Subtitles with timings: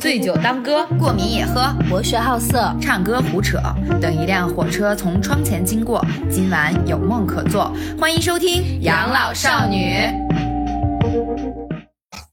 [0.00, 3.58] 醉酒当歌，过敏也喝，博学好色，唱歌胡扯。
[4.00, 7.72] 等一辆火车从窗前经过，今晚有梦可做。
[7.98, 9.94] 欢迎收听《养老少女》。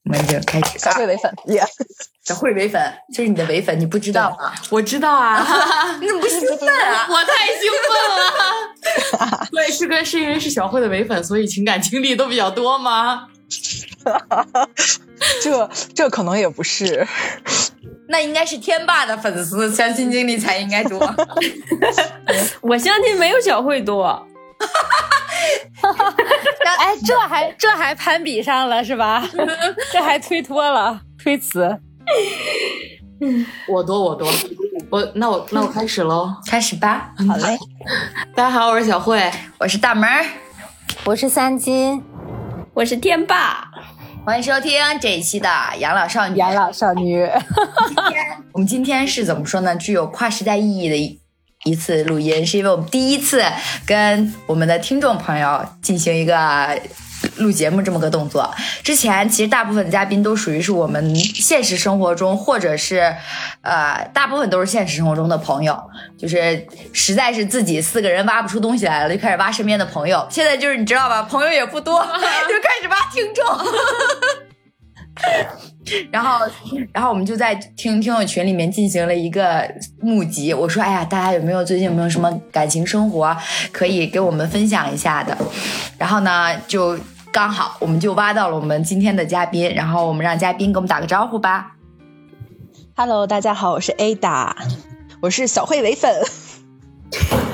[0.05, 0.79] 我们就开始。
[0.79, 1.63] 小慧唯粉耶，
[2.25, 2.81] 小慧唯粉
[3.13, 4.51] 这是你的唯粉，你不知道吗？
[4.69, 5.45] 我知道啊。
[6.01, 7.07] 你怎么不兴奋啊？
[7.09, 9.47] 我太兴奋了。
[9.51, 13.27] 对，是哥是因为是小慧的唯粉，所以情感经历都比较多吗？
[15.43, 17.07] 这这可能也不是，
[18.09, 20.99] 那应该是天霸的粉丝相亲经历才应该多。
[22.61, 24.25] 我相亲没有小慧多。
[26.79, 29.27] 哎，这还这还攀比上了是吧？
[29.91, 31.77] 这还推脱了，推辞。
[33.67, 34.29] 我多我多，
[34.89, 37.11] 我那我那我开始喽，开始吧。
[37.27, 37.57] 好嘞，
[38.35, 40.25] 大家好，我是小慧，我是大门儿，
[41.03, 42.01] 我是三金，
[42.73, 43.69] 我是天霸。
[44.25, 46.37] 欢迎收听这一期的养老少女。
[46.37, 47.27] 养老少女，
[47.87, 49.75] 今天 我们今天是怎么说呢？
[49.77, 51.19] 具有跨时代意义的一
[51.63, 53.43] 一次录音，是因为我们第一次
[53.85, 56.79] 跟我们的听众朋友进行一个
[57.37, 58.53] 录节目这么个动作。
[58.83, 63.15] 之前其实大部分的嘉宾都属于是我们现实生活中，或者是
[63.61, 65.81] 呃，大部分都是现实生活中的朋友，
[66.17, 70.27] 就是实在是自己四个人挖不出东西来了，就开始挖身边的朋友。
[70.29, 74.48] 现在就是你知道吧，朋友也不多， 就开始挖听众。
[76.11, 76.45] 然后，
[76.93, 79.67] 然后我们就在听听友群里面进行了一个
[80.01, 80.53] 募集。
[80.53, 83.35] 我说：“哎呀，大家有没有最近有没有什么感情生活
[83.71, 85.35] 可以给我们分享一下的？”
[85.97, 86.97] 然后呢，就
[87.31, 89.73] 刚好我们就挖到了我们今天的嘉宾。
[89.73, 91.71] 然后我们让嘉宾给我们打个招呼吧。
[92.95, 94.53] Hello，大家好，我是 Ada，
[95.21, 96.13] 我是小慧唯粉，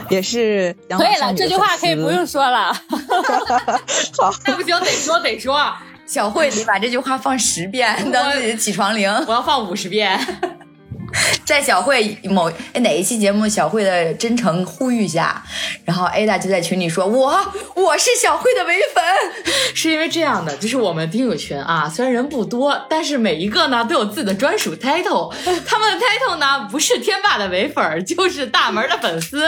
[0.09, 2.73] 也是可以了，这句话可以不用说了。
[4.17, 5.73] 好，不行，得说得说，
[6.05, 9.09] 小慧，你把这句话放十遍 当自己的起床铃。
[9.27, 10.19] 我要放五十遍。
[11.45, 15.43] 在小慧某哎哪一期节目，小慧的真诚呼吁下，
[15.83, 19.03] 然后 Ada 就在群里说：“我我是小慧的唯粉。
[19.73, 25.33] 是因为这样的，就是我们听友群啊，虽然人不多，但是每一个呢都有自己的专属 title。
[25.65, 29.45] 他们的 title 呢不是天霸的唯粉，就是大门的粉丝，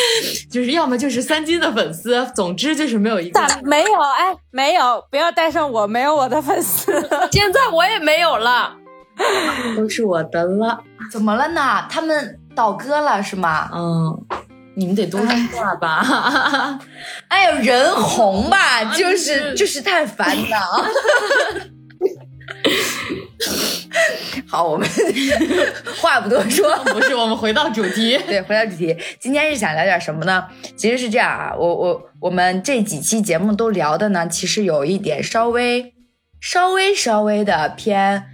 [0.50, 3.40] 就是要么就是三金的粉丝，总之就是没有一个。
[3.40, 3.92] 咋没有？
[4.00, 6.92] 哎，没有，不要带上我，没有我的粉丝。
[7.32, 8.76] 现在我也没有了。
[9.76, 10.82] 都是我的了。
[11.10, 11.86] 怎么了呢？
[11.90, 13.70] 他们倒戈了是吗？
[13.72, 14.24] 嗯，
[14.74, 16.78] 你们得多说话吧。
[17.28, 20.56] 哎呦，人红吧，啊就是你就是太烦了。
[24.46, 24.86] 好，我们
[26.00, 28.18] 话不多说，不是，我们回到主题。
[28.26, 30.44] 对，回到主题，今天是想聊点什么呢？
[30.76, 35.94] 其实是这样啊，我我我们这几期节目都聊的呢，其实有一点稍微
[36.40, 38.24] 稍微稍微的偏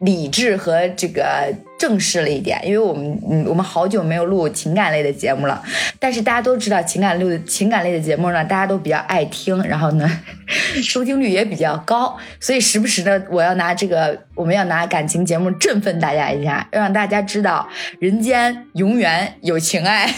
[0.00, 5.62] 理智和这个正式了一点，因为我们嗯我们好久没有录情感类的节目了，
[5.98, 10.10] 但是大家都知道情感类的情感类的节目呢，大家都比较爱听，然后呢
[10.82, 17.68] 收听率也比较高，所以时不时的我要拿这个我们要拿感情节目振奋大家一下，要让大家知道
[17.98, 20.10] 人间永远有情爱。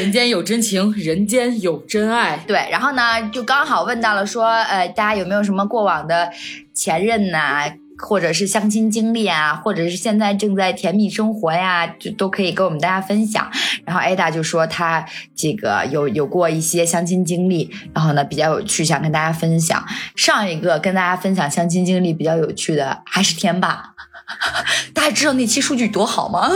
[0.00, 2.42] 人间有真情，人间有真爱。
[2.46, 6.30] 对，然后呢，就刚好问到了说，呃，大家有没有什么过往的
[6.72, 7.70] 前任呐、
[8.04, 13.48] 或者是相亲经历啊，或者是现在正在甜蜜生活呀，就都可以跟我们大家分享。
[13.84, 19.82] 然后 Ada 就说她这个有有过一些相亲经历，然后呢比较有趣，想跟大家分享。
[20.16, 23.94] 上一个跟大家分享相亲经历比较有趣的还是天霸，
[24.92, 26.50] 大家知道那期数据多好吗？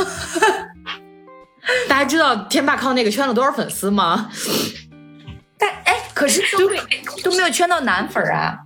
[1.89, 4.31] 大家知道天霸靠那个圈了多少粉丝吗？
[5.59, 6.69] 但哎，可是都
[7.23, 8.66] 都没有圈到男粉啊。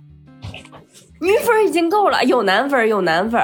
[1.21, 3.39] 女粉已经够了，有男粉，有男粉，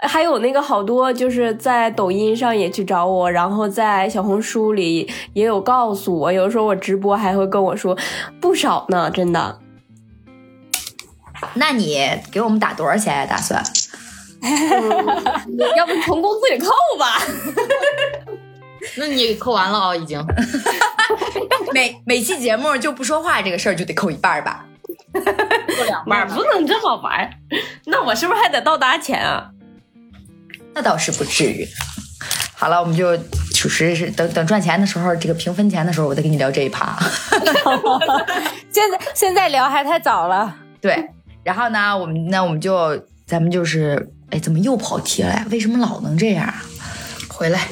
[0.00, 7.96] 还有那个好多就是在抖音上也去找我，然后在小红书里也有告诉我，有时候我直播还会跟我说
[8.40, 9.60] 不少呢，真的。
[11.54, 13.24] 那你给我们打多少钱呀？
[13.24, 13.62] 打算？
[15.76, 16.66] 要不从工资里扣
[16.98, 17.22] 吧？
[18.96, 20.20] 那你扣完了啊、已经。
[21.72, 24.66] 每每期节目就不说话这个事儿就得扣一半吧？
[25.12, 26.42] 扣两半吧不。
[26.44, 27.30] 能这么玩，
[27.86, 29.50] 那我是不是还得倒打钱啊？
[30.74, 31.66] 那倒是不至于。
[32.54, 33.16] 好了，我们就
[33.54, 36.96] 属实是等等赚钱的时候，这个平分钱的时候，我再跟你聊这一趴。
[38.70, 40.54] 现在现在聊还太早了。
[40.80, 41.10] 对，
[41.42, 45.46] 然后呢，我们那我们就咱们就是，哎，怎么又跑题了呀？
[45.50, 46.62] 为什么老能这样啊？
[47.28, 47.68] 回来，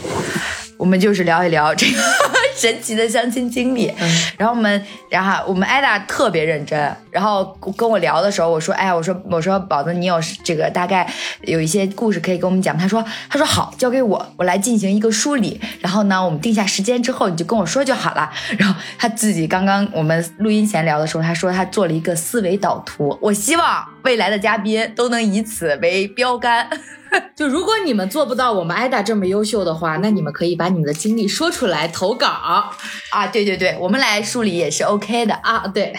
[0.80, 2.02] 我们就是聊一聊这个
[2.56, 3.92] 神奇的相亲经历。
[4.38, 7.44] 然后我们，然后我们艾达特别认真，然后
[7.76, 11.06] 跟我聊的时候，我说，哎，我说，我说，宝子，你有这个大概
[11.42, 12.76] 有一些故事可以跟我们讲。
[12.76, 15.60] 他说，他说好，交给我，我来进行一个梳理。
[15.80, 18.30] 然后呢，我们定下时间之后，你就跟我说就好了。
[18.56, 23.18] 然后他自己刚刚我们录音前聊的时候，他说他做了一个思维导图。
[23.20, 26.68] 我希望未来的嘉宾都能以此为标杆。
[27.34, 33.26] 就如果你们做不到我们艾达这么优秀的话，那你们可以把你们的经历说出来投稿啊！
[33.26, 35.66] 对对对，我们来梳理也是 OK 的啊。
[35.66, 35.92] 对，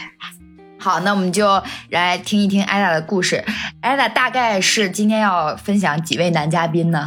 [0.80, 3.44] 好，那我们就来听一听艾达的故事。
[3.81, 7.06] 艾达大概是今天要分享几位男嘉宾呢？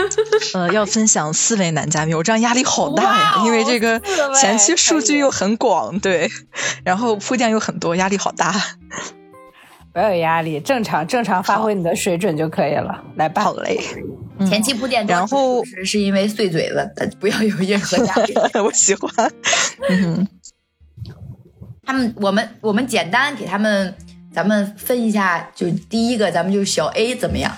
[0.54, 4.00] 呃，要分享四位男嘉宾，我这样压力好大呀，因为这个
[4.40, 6.30] 前期数据又很广，对，
[6.84, 8.54] 然后铺垫又很多，压力好大。
[9.92, 13.04] 不要有压力，正常正常发挥你的水准就可以了。
[13.16, 13.78] 来吧，好嘞。
[14.48, 18.34] 前期铺垫，然后是是因为碎嘴子，不要有任何压力。
[18.64, 19.10] 我喜欢。
[19.88, 20.26] 嗯，
[21.84, 23.94] 他们，我们，我们简单给他们，
[24.32, 27.54] 咱们分一下，就第一个，咱们就小 A 怎么样？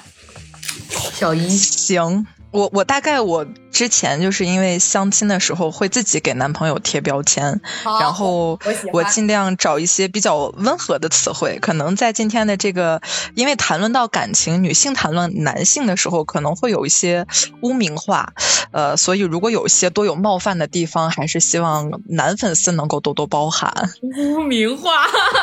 [0.91, 2.27] 小一行。
[2.51, 7.61] 我我大概我之前就是因为相亲的时候会自己给男朋友贴标签，
[8.01, 8.59] 然后
[8.93, 11.59] 我尽量找一些比较温和的词汇。
[11.61, 13.03] 可能在今天的这个，
[13.35, 17.27] 因为谈论到感情，女性谈论男性的时候，可能会有一些
[17.63, 18.33] 污名化，
[18.71, 23.91] 呃，所以如果有一些多有冒犯的地方，还是希望男粉丝能够多多包涵。
[24.17, 24.91] 污名化，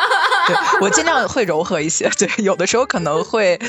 [0.48, 2.10] 对我尽量会柔和一些。
[2.18, 3.60] 对，有的时候可能会。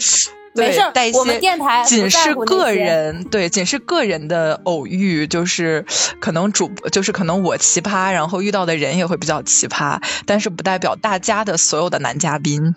[0.54, 0.80] 没事，
[1.14, 5.84] 我们电台仅是个人，对，仅是个人的偶遇，就是
[6.20, 12.74] 可能主，就是可能我奇葩，然后遇到的人也会比较奇葩，但是不代表大家的所有的男嘉宾。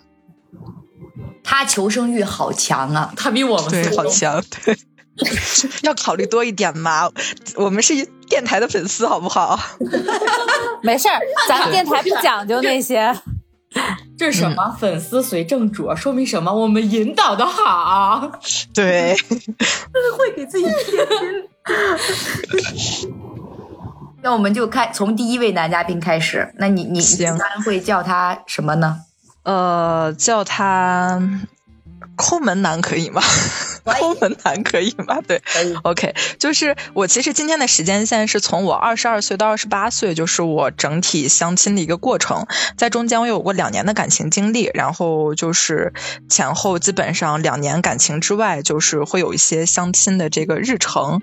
[1.44, 4.76] 他求生欲好强啊，他比我们对好强，对，
[5.82, 7.10] 要考虑多一点嘛。
[7.54, 9.58] 我们是电台的粉丝，好不好？
[10.82, 13.14] 没事儿，咱们电台不讲究那些。
[14.18, 14.74] 这是什么？
[14.80, 16.52] 粉丝随正主，说明什么？
[16.52, 18.40] 我们引导的好。
[18.74, 19.14] 对，
[20.18, 21.48] 会给自己贴金。
[24.22, 26.52] 那我们就开从第一位男嘉宾开始。
[26.58, 29.02] 那你你一般会叫他什么呢？
[29.44, 31.20] 呃，叫他。
[32.16, 33.20] 抠门男可以吗？
[33.94, 35.20] 抠门男可以吗？
[35.26, 35.40] 对
[35.82, 42.46] ，OK，就是我其实今天的时间线是从我二十二岁到二十八岁，就是我整体相亲的一个过程，
[42.76, 45.92] 在中间我有过两年的感情经历，然后就是
[46.28, 51.22] 前后基本上两年感情之外，就是会有一些相亲的这个日程。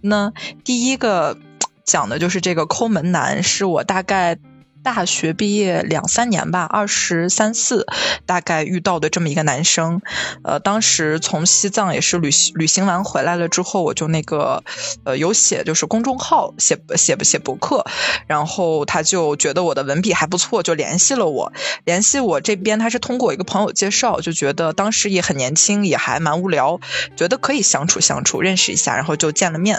[0.00, 0.32] 那
[0.64, 1.38] 第一个
[1.84, 4.38] 讲的就是这个抠门男，是我大概。
[4.82, 7.86] 大学毕业两三年吧，二十三四，
[8.26, 10.02] 大概遇到的这么一个男生，
[10.42, 14.64] 呃，当时从西藏也是旅行旅行完回来了之后，我就那个
[15.04, 17.84] 呃有写就是公众号写写写博客，
[18.26, 21.52] 然后他就觉得我的文笔还不错，就联系了我。
[21.84, 26.80] 联系我这边他是通过一个朋友介绍，就觉得当时也很年轻，也还蛮无聊，
[27.16, 29.78] 觉得可以相处相处，认识一下，然后就见了面。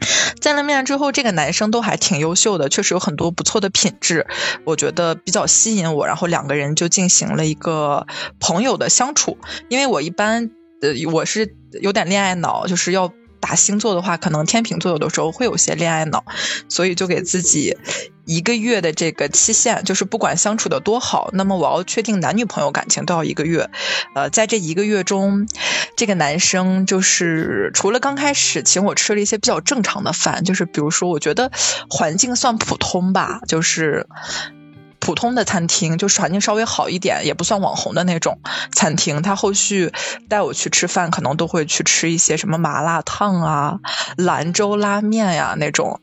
[0.40, 4.26] 见了面之后，这个男生都还挺优秀的，确实有很多不错的品质，
[4.64, 6.06] 我觉得比较吸引我。
[6.06, 8.06] 然后两个人就进行了一个
[8.40, 9.38] 朋友的相处。
[9.68, 10.50] 因为我一般，
[10.80, 13.12] 呃，我是有点恋爱脑，就是要
[13.44, 16.24] 打星座的话，可能天秤座有的时候会有些恋爱脑，
[16.70, 17.76] 所以就给自己。
[18.24, 23.68] 一个月的这个期限，就是不管相处的多好，那么我要确定男女朋友感情都要一个月。
[24.14, 25.46] 呃，在这一个月中，
[25.94, 31.52] 这个男生就是除了刚开始请我吃了一些比较正常的饭，就是比如说我觉得
[31.90, 34.06] 环境算普通吧，就是
[35.04, 38.40] 普通的餐厅，就是环境稍微好一点，也不算网红的那种
[38.72, 39.20] 餐厅。
[39.22, 39.92] 他后续
[40.28, 43.80] 带我去吃饭，可能都会去吃一些什么麻辣烫啊、
[44.16, 46.00] 兰州拉面呀那种。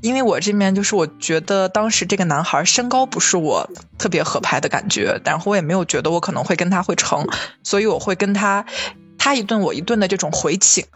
[0.00, 7.26] 因为我这边就是我觉得当时这个男孩身高不是我特别合拍的感觉，然后我也没有觉得我可能会跟他会成，
[7.62, 8.66] 所以我会跟他。
[9.18, 10.86] 他一顿我一顿的这种回请，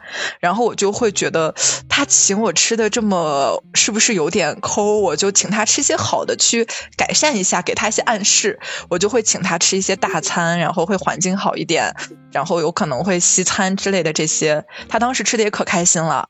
[0.40, 1.54] 然后我就会觉得
[1.88, 4.98] 他请我吃的这么是不是有点抠？
[5.00, 8.60] 我就请他吃些好的，去改善一下，给他一些暗示。
[8.90, 11.94] 我就会请他吃一些大餐，然后会环境好一点，
[12.32, 14.64] 然后有可能会西餐之类的这些。
[14.88, 16.28] 他当时吃的也可开心了，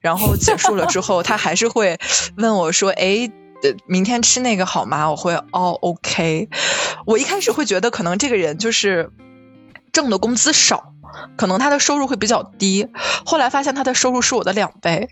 [0.00, 1.98] 然后结束了之后，他还是会
[2.36, 3.30] 问我说：“哎，
[3.86, 6.48] 明天吃那个好吗？”我会哦，OK。
[7.06, 9.10] 我一开始会觉得可能这个人就是
[9.92, 10.92] 挣的工资少。
[11.36, 12.88] 可能他的收入会比较低，
[13.24, 15.10] 后来发现他的收入是我的两倍，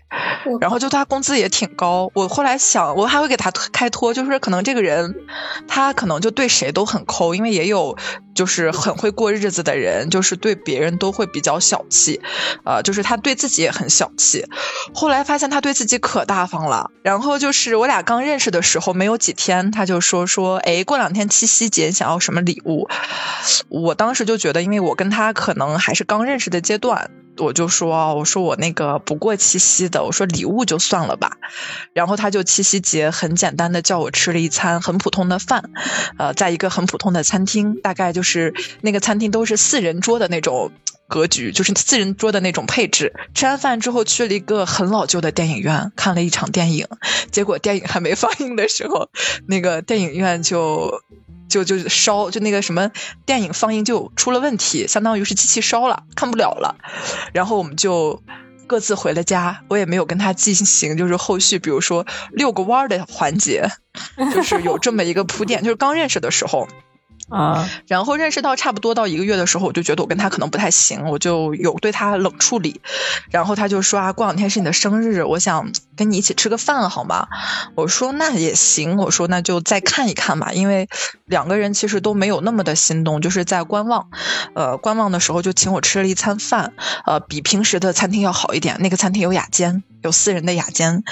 [0.59, 2.11] 然后就他工资也挺高。
[2.13, 5.15] 我后来想，我还会给他开脱，就是可能这个人
[5.67, 7.97] 他可能就对谁都很抠，因为也有
[8.39, 12.21] 就是 很会过日子的人，就是对别人都会比较小气，
[12.63, 14.45] 呃，就是他对自己也很小气。
[14.93, 16.89] 后来发现他对自己可大方了。
[17.03, 22.87] 然后就是我俩刚认识的时候没有几天，他就说说，哎，过两天七夕节想要什么礼物？
[23.67, 27.11] 我当时就觉得，因为我跟他可能还是刚认识的阶段。
[27.39, 31.37] 我就说，我说我那个不过七夕的，我说礼物就算了吧。
[31.93, 35.69] 然后他就七夕节很简单的叫我吃了一餐很普通的饭，
[36.17, 40.71] 呃，在一个很普通的餐厅，大概就是那个餐厅都是四人桌的那种
[41.09, 43.13] 格局，就是四人桌的那种配置。
[43.33, 46.87] 吃完饭之后去了一个很老旧的电影院看了一场电影，
[47.31, 49.09] 结果电影还没放映的时候，
[49.49, 51.01] 那个电影院就。
[51.49, 52.91] 就就烧，就那个什么
[53.25, 56.75] 电影放映就出了问题，相当于是机器烧了，看不了了。
[57.33, 58.21] 然后我们就
[58.67, 63.67] 各自回了家，我也没有跟他进行就是后续，比如说遛个弯的环节，
[64.31, 66.67] 就是有这么一个铺垫，就是刚认识的时候。
[67.29, 72.81] 啊，然后认识到差不多到一个月的时候，我就觉得我跟他可能不太行，我就有对他冷处理。
[73.31, 77.27] 然后他就说啊，过两天是你的生日，我想跟你一起吃个饭好吗？
[77.75, 80.89] 我说那也行，我说那就再看一看吧，因为
[81.25, 84.09] 两个人其实都没有那么的心动，就是在观望。
[84.55, 86.73] 呃，观望的时候就请我吃了一餐饭，
[87.05, 89.83] 呃，比平时的餐厅要好一点，那个餐厅有雅间。
[90.01, 91.03] 有私人的雅间，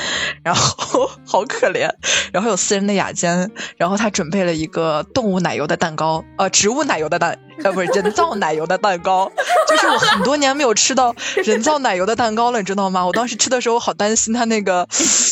[0.43, 1.89] 然后 好可怜，
[2.31, 6.06] 然后有私人的雅间，然后他准备了一个动物奶油的蛋糕，
[6.37, 9.31] 呃，植物奶油的蛋，呃，不是人造奶油的蛋糕，
[9.67, 13.05] 就是我很多年没有吃到人造奶油的蛋糕了，你知道吗？
[13.05, 14.87] 我当时吃的时候我好担心它那个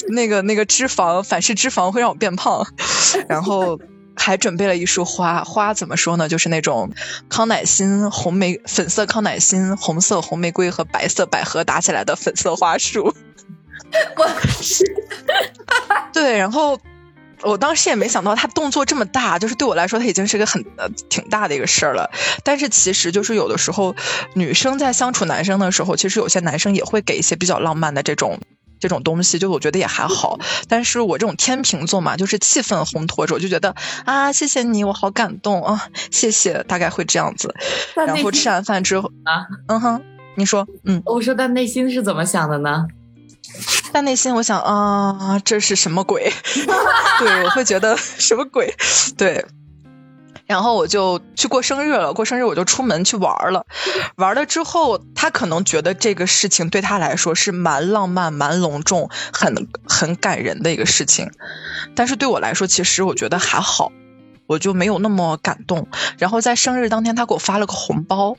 [0.10, 2.66] 那个那个脂肪反式脂肪会让我变胖，
[3.28, 3.80] 然后
[4.16, 6.30] 还准备了一束花，花怎么说呢？
[6.30, 6.92] 就是那种
[7.30, 13.14] 康乃馨红玫粉色康乃馨、红色红玫瑰和白色百合打起来的粉色花束。
[14.18, 14.28] 我
[16.12, 16.80] 对，然后
[17.42, 22.12] 我当时也没想到他动作这么大，就是对我来说他已经是个很呃挺大的一个事儿了。
[22.44, 23.96] 但是其实就是有的时候
[24.34, 28.40] 女生在相处男生的时候，其实有些男生也会给一些比较浪漫的这种
[28.80, 30.40] 这种东西，就我觉得也还好。
[30.68, 33.76] 但是我这种天秤座嘛，就是气氛烘托着，我就觉得
[34.06, 37.54] 啊，谢谢你，我好感动啊，谢谢，大概会这样子。
[37.96, 40.02] 然后吃完饭之后啊，嗯哼，
[40.36, 42.86] 你说，嗯，我说他内心是怎么想的呢？
[43.92, 46.32] 但内心我想啊，这是什么鬼？
[47.20, 48.76] 对，我会觉得 什么鬼？
[49.18, 49.46] 对，
[50.46, 52.14] 然后我就去过生日了。
[52.14, 53.66] 过生日我就出门去玩了。
[54.18, 61.32] 玩了之后，他可能觉得这个事情对他来说是蛮浪漫、蛮隆重、很很感人的一个事情。
[61.96, 63.92] 但是对我来说，其实我觉得还好，
[64.48, 65.88] 我就没有那么感动。
[66.18, 68.38] 然后在生日当天，他给我发了个红包。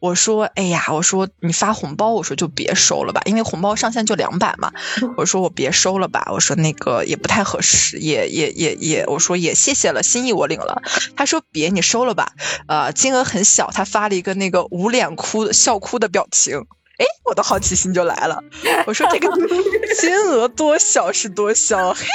[0.00, 4.72] 我说，哎呀，我说你发红包，我说就别收了吧，因为红包上限就两百嘛。
[5.18, 10.82] 我说我别收了吧，我说那个也不太合适，也也也也，我说也谢谢了，心意我领了。
[11.16, 12.32] 他说别，你收了吧，
[12.66, 13.70] 呃，金额很小。
[13.70, 16.56] 他发了一个那个捂脸哭笑哭的表情，
[16.98, 18.42] 哎，我的好奇心就来了。
[18.86, 19.28] 我说这个
[20.00, 22.06] 金额多小是多小，嘿，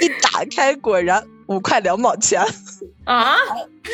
[0.00, 2.40] 一打开果然五块两毛钱
[3.04, 3.36] 啊，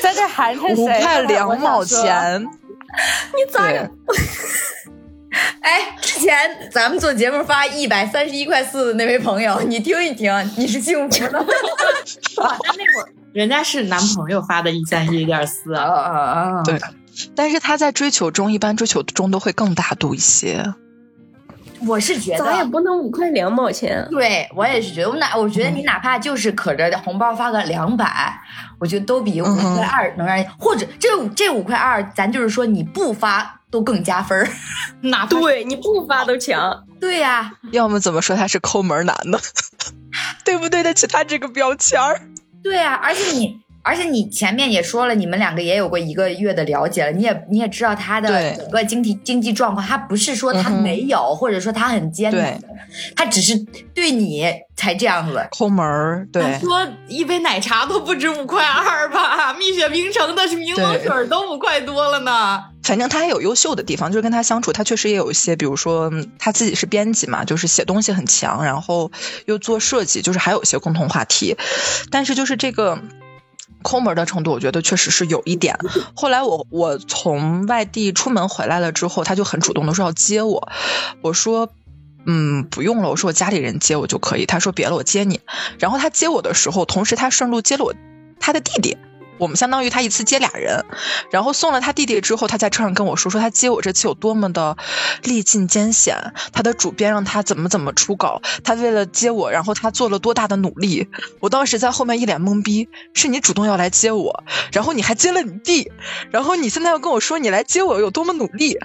[0.03, 0.83] 在这寒碜谁？
[0.83, 2.43] 五块两毛钱。
[2.43, 3.91] 你咋着？
[5.61, 11.33] 哎，之前咱们做节目发一百三十一块四的那位朋友，你听一听，你是幸福的。
[12.37, 16.21] 但那会儿人家是男朋友发的一三一点四啊啊
[16.59, 16.63] 啊！
[16.65, 16.81] 对，
[17.37, 20.65] 但是他在追求中，一般追求中都会更大度一些。
[21.87, 24.07] 我是觉得，咱也不能五块两毛钱。
[24.11, 28.39] 对我也是觉得，我哪我觉得你哪怕就是可着红包发个两百，
[28.79, 34.49] 我觉得都比五块二能让，或者这这五块二，咱就是说你不发都更加分儿，
[35.03, 36.85] 哪对你不发都强。
[37.01, 39.39] 对呀，要么怎么说他是抠门男呢？
[40.45, 42.21] 对不对得起他这个标签儿？
[42.63, 43.61] 对呀，而且你。
[43.83, 52.61] 而且你前面也说了，你们两个也有过一个月的了解了，你也你也知道他的整个经济经济状况，他不是说他没有，或者说他很艰难，
[53.17, 53.57] 他只是
[53.95, 54.45] 对你
[54.77, 56.29] 才这样子抠门儿。
[56.31, 62.63] 对，说一杯奶茶都不止五块二吧， 蜜雪冰城的是柠檬水都五块多了呢。
[62.83, 69.11] 反正他还有优秀的地方，就是跟他相处，他确实也有一些，比如说他自己是编辑嘛，就是写东西很强，然后
[69.47, 71.57] 又做设计，就是还有一些共同话题，
[72.11, 72.99] 但是就是这个。
[73.83, 75.79] 抠门的程度，我觉得确实是有一点。
[76.15, 80.69] 后来我我从外地出门回来了之后，他就很主动的说要接我。
[81.23, 81.71] 我说，
[82.27, 83.11] 嗯，不用了。
[83.11, 84.47] 我说我家里人接我就可以。
[84.47, 85.41] 他说别了，我接你。
[85.79, 87.95] 然后他接我的时候，同时他顺路接了我
[88.41, 88.97] 他的弟弟。
[89.39, 90.85] 我们相当于他一次接俩人，
[91.31, 94.77] 然后送了他弟弟之后，他在车上跟我说说他接我这次有多么的
[95.23, 96.17] 历尽艰险，
[96.53, 101.09] 他的主编让他怎么怎么出稿，他为了接我，然后他做了多大的努力。
[101.41, 105.91] 我当时在后面一脸懵逼，是你主动要来接我，然后你还接了你弟，
[106.31, 108.79] 然后你现在要跟我说你来接我有多么努力。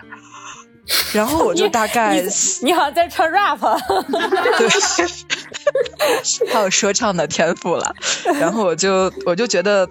[1.13, 2.21] 然后我就大概，
[2.61, 3.57] 你好像在唱 rap，
[4.57, 4.67] 对，
[6.51, 7.95] 还有说唱的天赋了。
[8.37, 9.87] 然后我就我就觉得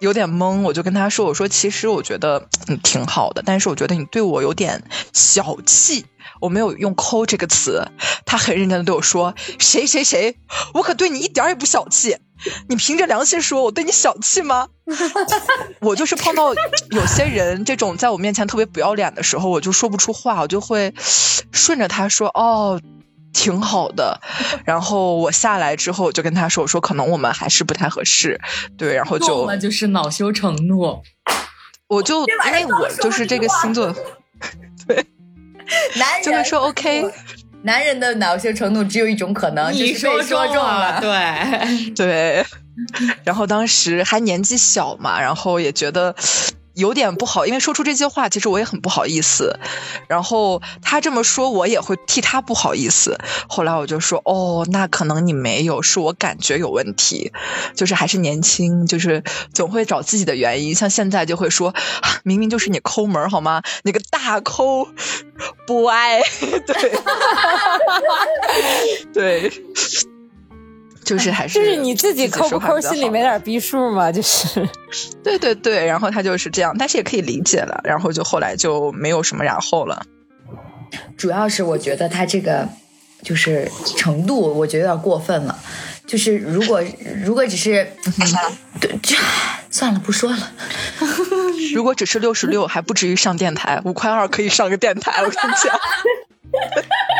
[0.00, 4.82] 有点懵，我就跟他说：“我说其实我觉得你挺好的，但是我觉得你对我有点
[5.12, 6.06] 小气。”
[6.40, 7.86] 我没有用“抠”这个词，
[8.26, 10.36] 他很认真的对我说：“谁谁谁，
[10.74, 12.16] 我可对你一点也不小气。
[12.68, 14.68] 你凭着良心说，我对你小气吗？”
[15.80, 20.92] 我就是碰到有些人这种在我面前特别不要脸的时候，我就说不出话，我就会
[21.52, 22.80] 顺着他说：“哦，
[23.34, 24.18] 挺好的。
[24.64, 28.40] ”然后我下来之后，我就跟他说：“我说可能我们还是不太合适。”
[28.78, 31.02] 对，然后就那就是恼羞成怒。
[31.88, 33.94] 我就因为我就是这个星座，
[34.88, 35.04] 对。
[35.96, 37.10] 男人就会说 OK，
[37.62, 42.46] 男人的恼羞成怒只有一种可能，你说说中了，对对。
[43.24, 46.14] 然后当时还年纪小嘛，然后也觉得。
[46.74, 49.58] 有点不好，因为说出这些话，其实我也很不好意思。
[50.08, 53.16] 然后他这么说，我也会替他不好意思。
[53.48, 57.32] 后来我就说，哦，那可能你没有，是我感觉有问题，
[57.74, 60.74] 就是还是年轻，就是总会找自己的原因。
[60.74, 61.74] 像现在就会说，
[62.24, 63.62] 明明就是你抠门好吗？
[63.82, 64.88] 你个大抠，
[65.66, 66.22] 不爱，
[69.12, 70.13] 对， 对。
[71.04, 74.10] 就是还是就是你自己抠不抠，心里没点逼数吗？
[74.10, 74.68] 就是，
[75.22, 77.80] 对对对，然后他就是这样，但是也可以理解了。
[77.84, 80.04] 然后就后来就没有什么然后了。
[81.16, 82.68] 主要是我觉得他这个
[83.22, 85.58] 就是程度，我觉得有点过分了。
[86.06, 86.82] 就是如果
[87.24, 87.90] 如果只是，
[88.80, 88.90] 对，
[89.70, 90.52] 算了，不说了。
[91.74, 95.74] 如果只是六十六，还不至于上电台，五块二可以上个电台，我跟你讲。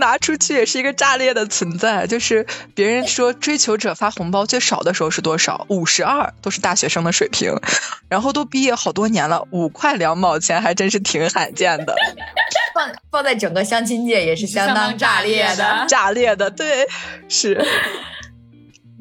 [0.00, 5.64] 拿出去也是一个炸裂的存在， 就是别人说追求者发红包最少的时候是多少？
[5.68, 7.54] 五十二，都是大学生的水平，
[8.10, 11.94] 然后都毕业好多年了，五块两毛钱还真是挺罕见的。
[12.74, 16.88] 放放在整个相亲界也是相当炸裂的，炸裂的，对，
[17.28, 17.64] 是。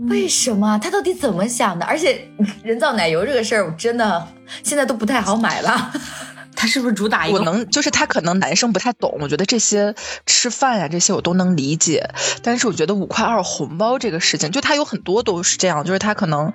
[0.09, 1.85] 为什么他到底怎么想的？
[1.85, 2.25] 而且
[2.63, 4.27] 人造奶油这个事儿，我真的
[4.63, 5.91] 现在都不太好买了。
[6.59, 7.37] 他是不是主打一个？
[7.39, 9.15] 我能，就是他可能男生不太懂。
[9.21, 12.09] 我觉得这些吃饭呀，这些我都能理解。
[12.43, 16.51] 但是我觉得五块二红包这个事情，就他有很多都是这样，就是他可能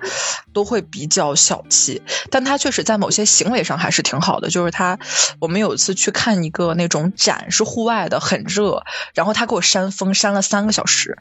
[0.53, 2.03] 都会比较小气。
[2.31, 4.51] 但他确实在某些行为上还是挺好的。
[4.51, 4.99] 就是他，
[5.41, 11.17] 我们有一次去看一个那种展，是户外的，很热，然后他给我扇风扇了三个小时。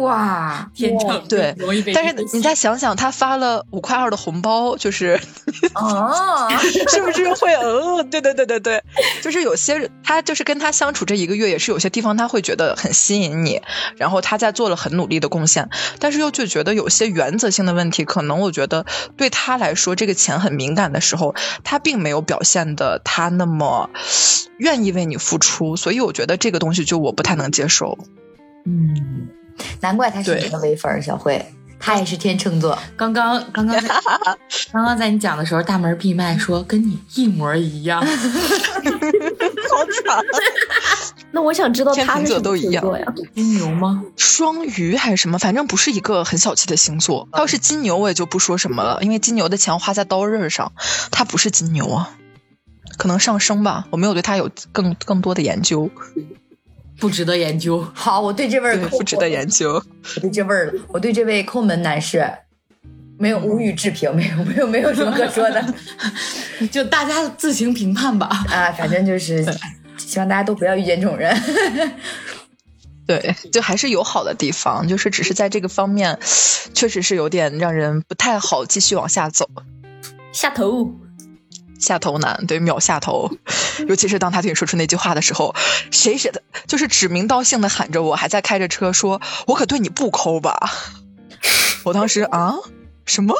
[0.00, 1.54] 哇，天秤对，
[1.94, 5.20] 但是你再想想，他发了五块二的红包，就是
[5.74, 6.48] 哦，
[6.90, 8.82] 是不是会呃，对对对对对，
[9.22, 13.62] 就是有些他就是跟他相处这一个月，也是有些地方他会觉得很吸引你，
[13.96, 15.68] 然后他在做了很努力的贡献，
[16.00, 23.90] 但是又就觉得有些原则性的问题，可能我觉得对他来说，这个钱很敏感的时候，他并没有表现的他那么
[24.58, 27.98] 愿意为你付出，所以我觉得这个东西就我不太能接受，
[28.66, 29.28] 嗯。
[29.80, 31.44] 难怪他是你的唯粉，小慧，
[31.78, 32.78] 他也是天秤座。
[32.96, 33.76] 刚刚刚刚
[34.72, 38.06] 刚刚在你讲的时候，大门闭麦说跟你一模一样， 好
[40.04, 40.24] 惨。
[41.30, 43.12] 那我想知道天秤座都一样呀？
[43.34, 44.04] 金牛吗？
[44.16, 45.38] 双鱼还是什么？
[45.38, 47.28] 反正不是一个很小气的星座。
[47.32, 50.72] 要是金牛，我也就不说什么了，因为金牛的钱花在刀刃上，
[51.10, 52.10] 他不是金牛啊，
[52.96, 53.86] 可能上升吧。
[53.90, 55.90] 我没有对他有更更多的研究。
[56.98, 57.86] 不值得研究。
[57.94, 59.82] 好，我对这位不值得研究。
[60.16, 62.28] 我对这位我对这位抠门男士
[63.18, 65.74] 没有无语置评， 没有没有没有什么可说的，
[66.70, 68.26] 就大家自行评判吧。
[68.48, 69.44] 啊，反正就是
[69.96, 71.34] 希望大家都不要遇见这种人。
[73.06, 76.18] 对，就还是有好的地方，就是只是在这个方面，
[76.72, 79.48] 确实是有点让人不太好继续往下走。
[80.32, 80.94] 下头。
[81.84, 83.30] 下头男对秒下头，
[83.86, 85.54] 尤其是当他对你说出那句话的时候，
[85.90, 90.58] 谁谁的，就是指名道姓的喊着我，还在开着车说：“我可对你不抠吧？”
[91.84, 92.54] 我当时啊，
[93.04, 93.34] 什么？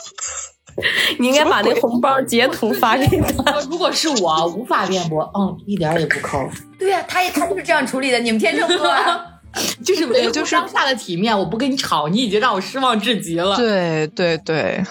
[1.21, 3.61] 你应该把那红包截图发给他。
[3.71, 5.31] 如果是我，无法辩驳。
[5.33, 6.51] 嗯，一点也不抠。
[6.79, 8.19] 对呀，他也他就是这样处理的。
[8.19, 8.93] 你们天秤座，
[9.85, 11.39] 就是没有就是当下的体面。
[11.39, 13.57] 我不跟你吵，你已经让我失望至极了。
[13.57, 14.83] 对对对，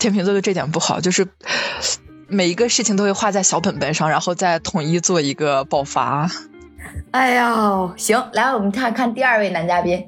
[0.00, 1.26] 天秤座就这点不好，就是。
[2.28, 6.30] 每一个事情都会画在小本本上，然后再统一做一个爆发。
[7.10, 10.06] 哎呦，行，来，我们看看第二位男嘉宾。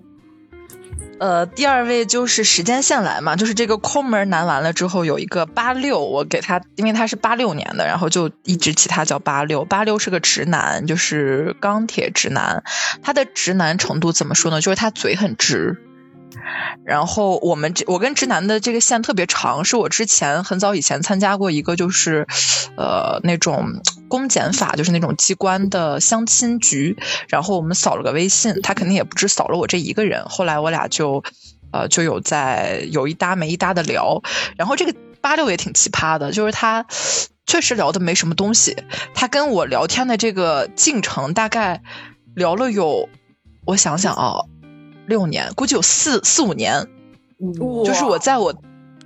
[1.20, 9.64] 呃，第二位就是时间线来嘛，就是这个抠门男完了之后有一个八六，我给他，因为他是八六年的，然后就一直起他叫八六。
[9.64, 12.62] 八六是个直男，就是钢铁直男。
[13.02, 14.61] 他的直男程度怎么说呢？
[14.61, 15.83] 就是他嘴很直。
[16.84, 22.26] 然后我们这我跟直男的这个线特别长，是我之前很早以前参加过一个就是，
[22.76, 26.96] 呃那种公检法，就是那种机关的相亲局，
[27.28, 31.22] 然后我们扫了个微信，他肯定也不止扫了我这一个人，后来我俩就
[31.72, 34.22] 呃就有在有一搭没一搭的聊，
[34.56, 36.87] 然后这个八六也挺奇葩的，就是他
[37.46, 38.76] 确实聊的没什么东西，
[39.14, 41.82] 他跟我聊天的这个进程大概
[42.34, 43.08] 聊了有，
[43.66, 44.44] 我想想啊。
[45.09, 46.87] 六年，估计有四四五年，
[47.85, 48.55] 就是我在我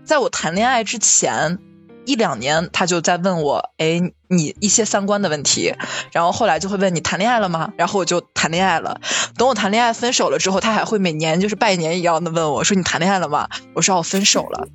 [0.05, 1.59] 在我谈恋爱之前
[2.05, 5.75] 一两年，他就在问我，哎，你一些三观的问题，
[6.13, 7.73] 然后后来就会问你谈恋爱了吗？
[7.77, 9.01] 然后我就谈恋爱了。
[9.37, 13.49] 等我谈恋爱分手了之后，他还会每年就是拜年一样的问我说你谈恋爱了吗？
[13.75, 14.69] 我说我分手了。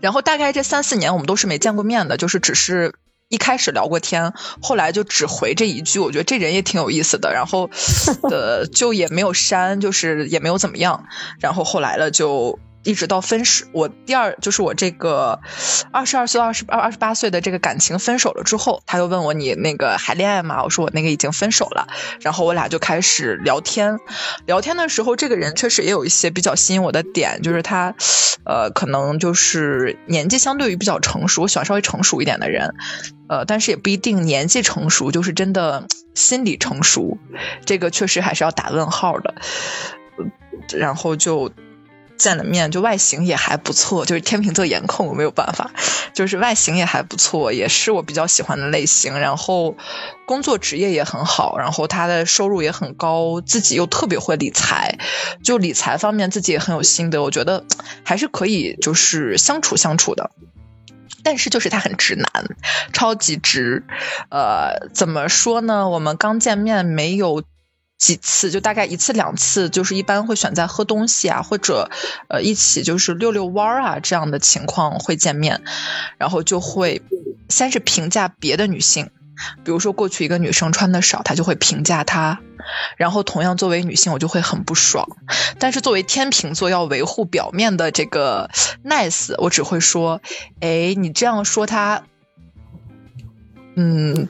[0.00, 2.94] 然后大概这三四年我们都是没见过面的，就是只是。
[3.32, 7.70] 一开始聊过天，后来就只回这一句，我觉得这人也挺有意思的，然后
[8.30, 11.06] 呃就也没有删，就是也没有怎么样，
[11.40, 12.58] 然后后来了就。
[12.84, 15.40] 一直到分手，我第二就是我这个
[15.92, 20.62] 二十二岁、二十二、二十八岁的这个感情分手了之后，他又问我你那个还恋爱吗？
[20.64, 21.86] 我说我那个已经分手了。
[22.20, 23.98] 然后我俩就开始聊天，
[24.46, 27.94] 聊天的时候，这个人确实也有一些比较吸引我的点，就是他
[28.44, 32.74] 呃可能就是年纪相对于比较成熟，我喜欢稍微成熟一点的人，
[33.28, 37.18] 呃，但是也不一定年纪成熟就是真的心理成熟，
[37.64, 39.34] 这个确实还是要打问号的。
[40.76, 41.52] 然后就。
[42.22, 45.72] 见了面就外形也还不错，就是天秤座颜控，我没有办法，
[46.14, 49.18] 就是外形也还不错，也是我比较喜欢的类型。
[49.18, 49.76] 然后
[50.24, 54.98] 工作职业也很好，然后他的收入也很高，自己又特别会理财，
[55.42, 57.64] 就理财方面自己也很有心得，我觉得
[58.04, 60.30] 还是可以就是相处相处的。
[61.24, 62.26] 但是就是他很直男，
[62.92, 63.84] 超级直。
[64.30, 65.88] 呃，怎么说呢？
[65.88, 67.42] 我们刚见面没有。
[68.02, 71.88] 几次就大概一次两次，就是一般会选在喝东西啊，或者
[72.28, 75.62] 呃一起就是遛遛弯儿啊这样的情况会见面，
[76.18, 77.02] 然后就会
[77.48, 79.10] 先是评价别的女性，
[79.62, 82.40] 比如说过去一个女生穿的少，他就会评价她，
[82.96, 85.06] 然后同样作为女性我就会很不爽，
[85.60, 88.50] 但是作为天秤座要维护表面的这个
[88.84, 90.20] nice，我只会说，
[90.58, 92.02] 哎，你这样说她，
[93.76, 94.28] 嗯。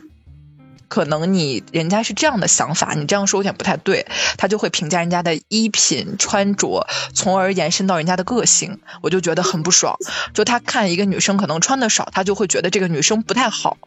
[0.93, 4.05] 可能你人家是这样的想法，你这样说有点不太对，
[4.37, 9.97] 他就会评价人家的衣品穿着，从而延伸到人家的个性，我就觉得很不爽。
[10.35, 13.79] 就他看一个女生可能穿的少，他就会觉得这个女生不太好，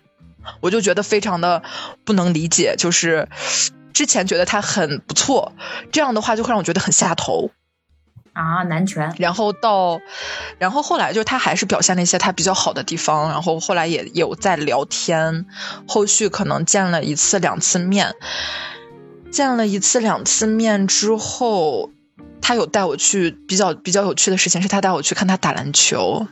[0.61, 1.61] 我就觉得非常的
[2.05, 2.73] 不能理解。
[2.75, 3.29] 就是
[3.93, 5.53] 之前觉得她很不错，
[5.91, 7.51] 这样的话就会让我觉得很下头。
[8.35, 9.15] 啊，男权。
[9.17, 10.01] 然后到，
[10.59, 15.45] 然后后来就他还是表现了一些他比较好的地方，然后后来也有在聊天，
[15.87, 18.13] 后续可能见了一次两次面，
[19.31, 21.91] 见了一次两次面之后，
[22.41, 26.27] 他有带我去比较比较有趣的事情，是他带我去看他打篮球，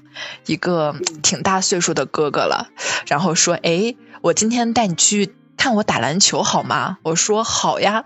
[0.45, 2.67] 一个挺大岁数的哥哥了，
[3.07, 5.33] 然后说，哎，我今天带你去。
[5.57, 6.97] 看我打篮球好吗？
[7.03, 8.05] 我说好呀。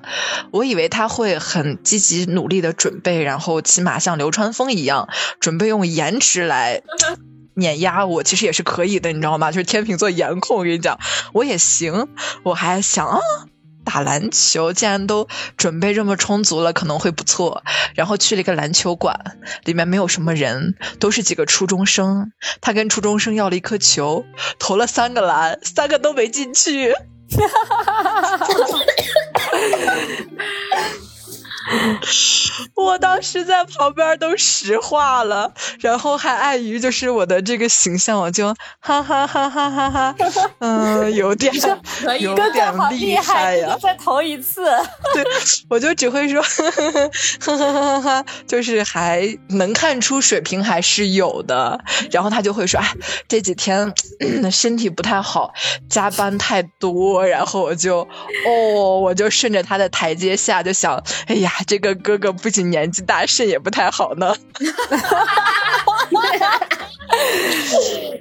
[0.52, 6.84] 我以为他会很积极努力的准备，然后起码像流川枫一样，准备用颜值来
[7.56, 8.22] 碾压我。
[8.24, 9.52] 其实也是可以的，你知道吗？
[9.52, 11.00] 就是天秤座颜控，我跟你讲，
[11.34, 12.08] 我也行。
[12.44, 13.20] 我还想啊，
[13.84, 17.64] 打篮球，既然都准备这么充足了，可能会不错。
[17.96, 22.32] 然后去了一个篮球馆，里面没有什么人，都是几个初中生。
[22.62, 24.26] 他跟初中生要了一颗球，
[24.60, 26.94] 投了三个篮，三个都没进去。
[27.30, 28.86] 哈哈哈哈哈哈。
[32.76, 40.16] 我当时在旁边都石化了，然后还碍于就是我的这个形象，我就哈哈哈哈哈哈，
[40.60, 41.54] 嗯，有点
[42.20, 43.78] 有点厉害呀！
[43.82, 44.64] 再投一次，
[45.14, 45.26] 对，
[45.70, 51.80] 我就只会说呵呵呵呵呵呵呵，就是还能看出水平还是有的。
[52.12, 52.94] 然后他就会说，哎，
[53.28, 53.94] 这几天
[54.52, 55.54] 身体不太好，
[55.90, 57.28] 加班太多。
[57.28, 58.08] 然后我就
[58.46, 61.52] 哦，我就顺着他的台阶下，就想，哎呀。
[61.66, 64.36] 这个哥哥不仅年纪大，肾也不太好呢。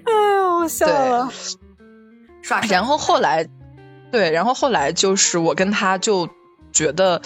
[0.05, 1.31] 哎呦，我笑了。
[2.68, 3.46] 然后后来，
[4.12, 6.29] 对，然后后来就是我跟他就
[6.72, 7.20] 觉得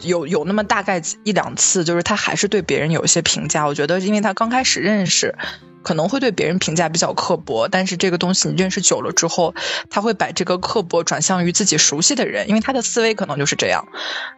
[0.00, 3.66] 有有那么大概一两次，就是他还是对别人有一些评价。
[3.66, 5.34] 我觉得，因为他刚开始认识。
[5.80, 9.54] 可能会对别人评价比较刻薄，但是这个东西你认识久了之后，
[9.88, 13.86] 他会把这个刻薄转向于自己熟悉的人，因为他的思维可能就是这样。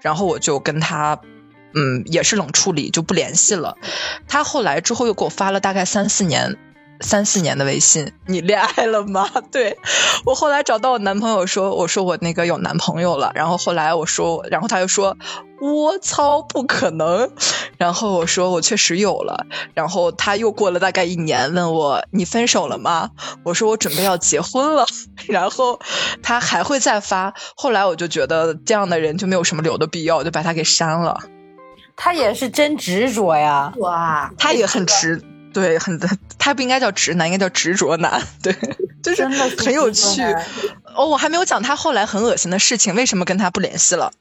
[0.01, 1.19] 然后我就跟他
[1.75, 3.79] 嗯，也是冷处理，就不联系了。
[4.29, 6.57] 他后来之后又给我发了大概三四年。
[7.01, 9.29] 三四年的微信，你恋爱了吗？
[9.51, 9.79] 对
[10.25, 13.33] 我后来找到我男朋友说，我说我那个有男朋友了。
[13.35, 15.17] 然后后来我说，然后他又说，
[15.61, 17.31] 我操，不可能。
[17.79, 19.47] 然后我说我确实有了。
[19.75, 23.11] 然后他又过了大概一年，问我你分手了吗？
[23.45, 24.87] 我说我准备要结婚了。
[25.27, 25.81] 然后
[26.23, 27.35] 他还会再发。
[27.57, 31.21] 后来我就觉得这样的人就没有什么留的必要，我就把他给删了。
[31.97, 33.73] 他也是真执着呀！
[33.79, 35.23] 哇，他也很执。
[35.53, 36.01] 对，很
[36.39, 38.23] 他不应该叫直男，应该叫执着男。
[38.43, 38.55] 对，
[39.03, 40.23] 就是很有趣。
[40.95, 44.13] 哦，我还没有讲他后来很恶心的事情，为什么跟他不联系了？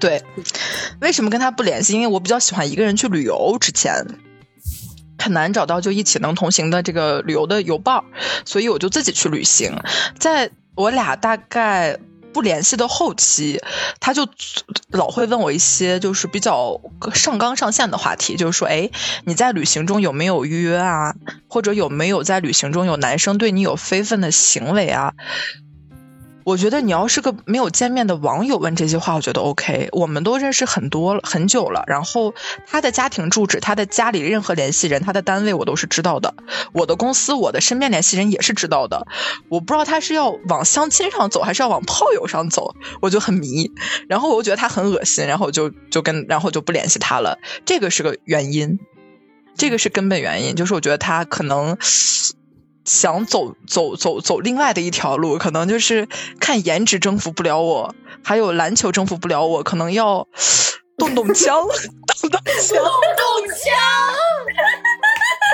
[0.00, 0.22] 对，
[1.00, 1.94] 为什么跟他不联系？
[1.94, 4.06] 因为我比较喜欢一个人去旅游，之前
[5.18, 8.04] 很难找到就一起能同行的这个旅游的游伴，
[8.44, 9.76] 所以我就自己去旅行。
[10.18, 11.98] 在我俩大概。
[12.32, 13.60] 不联系的后期，
[14.00, 14.28] 他就
[14.90, 16.80] 老会问我一些就是比较
[17.14, 18.90] 上纲上线的话题，就是说，哎，
[19.24, 21.14] 你在旅行中有没有约啊？
[21.48, 25.14] 或者有没有在旅行中有男生对你有非分的行为啊？
[26.48, 29.90] 我觉得你要是个没有见面的网友问这些话，我觉得 OK。
[29.92, 32.34] 我们都认识很多很久了，然后
[32.66, 36.32] 他的家庭住址、他的家里任何联系人、他的单位我都是知道的。
[36.72, 39.06] 我的公司、我的身边联系人也是知道的。
[39.50, 43.70] 我不知道他是要往相亲上走，还是要往炮友上走，我就很迷。
[44.08, 47.38] 然后我又觉得他很恶心，然后就就跟然后就不联系他了。
[47.66, 48.78] 这个是个原因，
[49.54, 51.76] 这个是根本原因，就是我觉得他可能。
[52.88, 56.08] 想走走走走另外的一条路，可能就是
[56.40, 60.26] 看颜值征服不了我，还有篮球征服不了我，可能要
[60.96, 63.60] 动动 枪，动动枪，动动枪。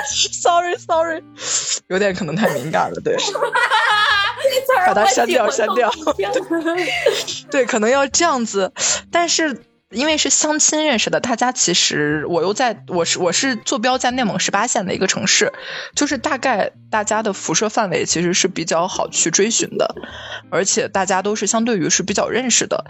[0.31, 1.21] Sorry Sorry，
[1.87, 3.17] 有点可能太敏感了，对，
[4.87, 5.91] 把它删掉删掉。
[7.51, 8.71] 对，可能要这样子，
[9.11, 9.61] 但是。
[9.91, 15.53] 因为是相亲认识的，大家其实我又在我是我是坐标在内蒙十八线的一个城市，
[15.95, 19.95] 就是大概大家的辐射范围其实是比较好去追寻的，
[20.49, 22.85] 而且大家都是相对于是比较认识的，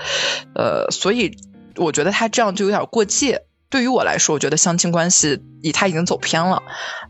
[0.56, 1.38] 呃，所以
[1.76, 3.44] 我觉得他这样就有点过界。
[3.68, 6.64] 对于我来说，我觉得相亲关系以他已经走偏了，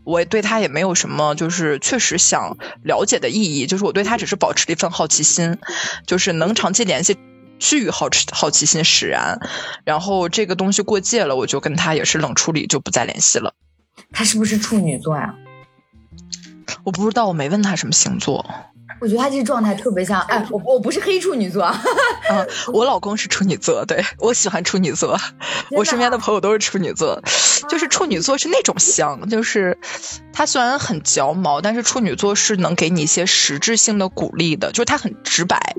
[0.04, 5.58] 我对他也没有什么就是确实想了解的意义，就是我对他只是保持了一份好奇心，
[6.06, 7.16] 就是能长期联系。
[7.58, 9.40] 趋于好奇好奇心使然，
[9.84, 13.54] 然后这个东西过界了，我就跟他也是冷处理，就不再联系了。
[14.12, 15.34] 他是不是处女座呀？
[16.84, 18.44] 我不知道，我没问他什么星座。
[18.98, 21.76] 我觉得他这个状态特别像，哎，我我不是黑处女座， 啊，
[22.72, 25.18] 我老公是处女座，对我喜欢处女座，
[25.70, 27.22] 我身边的朋友都是处女座，
[27.68, 29.78] 就是处女座是那种香，就是
[30.32, 35.74] 他虽然很嚼毛，但是处女座是能给你一些实质性的鼓励的，就是他很直白。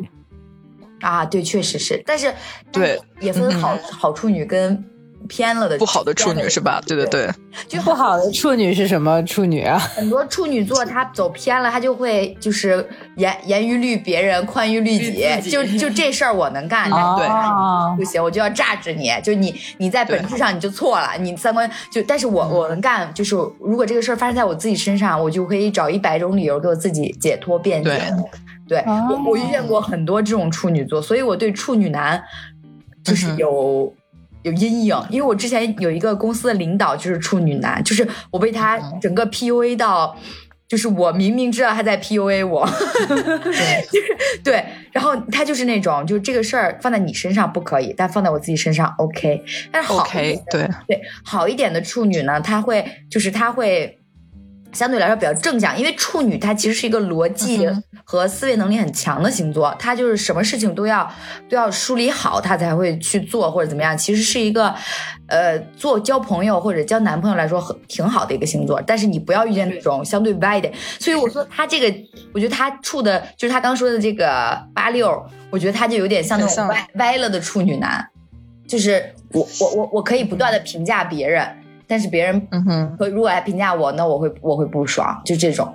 [1.01, 2.33] 啊，对，确实是，但是
[2.71, 4.83] 对也分好好处女跟
[5.27, 6.81] 偏了的不好的处女是吧？
[6.87, 7.29] 对对对，
[7.67, 9.77] 就不好的处女是什么处女啊？
[9.77, 17.27] 很多处女座他走偏了，他就会就是严严于律别人，宽于律己，就就这事儿我能干，对，
[17.97, 28.01] 不行，我就要榨制你，就你你在本质上你就错了，你三观就，但是我我能干，就是如果这个事儿发生在我自己身上，我就可以找一百种理由给我自己解脱辩解。
[28.67, 32.21] 对我，我遇见过很多这种处女座，所以我对处女男
[33.03, 33.93] 就是有
[34.43, 34.95] 有阴影。
[35.09, 40.15] 因为我之前有一个公司的领导就是处女男，就是我被他整个 PUA 到，
[40.67, 42.67] 就是我明明知道他在 PUA 我，
[43.07, 43.15] 就
[44.01, 49.43] 是对，然后他就是那种，就这个事儿放在你身上不可以，但放在我自己身上 OK。
[49.71, 50.05] 但是好
[50.51, 53.99] 对对好一点的处女呢，他会就是他会。
[54.73, 57.67] 相对来说比较正向，因为处女她其实是一个逻辑
[58.03, 61.11] 和思维能力很强的星座，她就是什么事情都要
[61.49, 63.97] 都要梳理好，她才会去做或者怎么样。
[63.97, 64.73] 其实是一个，
[65.27, 68.81] 呃，做交朋友或者交男朋友来说很挺好的一个星座。
[68.85, 70.71] 但是你不要遇见那种相对歪的。
[70.99, 71.97] 所以我说他这个，
[72.33, 78.07] 我觉得他处的就是他刚说的这个八六，我觉得他就有点像那种歪歪了的处女男，
[78.67, 81.56] 就是我我我我可以不断的评价别人。
[81.87, 85.73] 但是别人，嗯哼，如果来评价我，那我会我会不爽，就这种。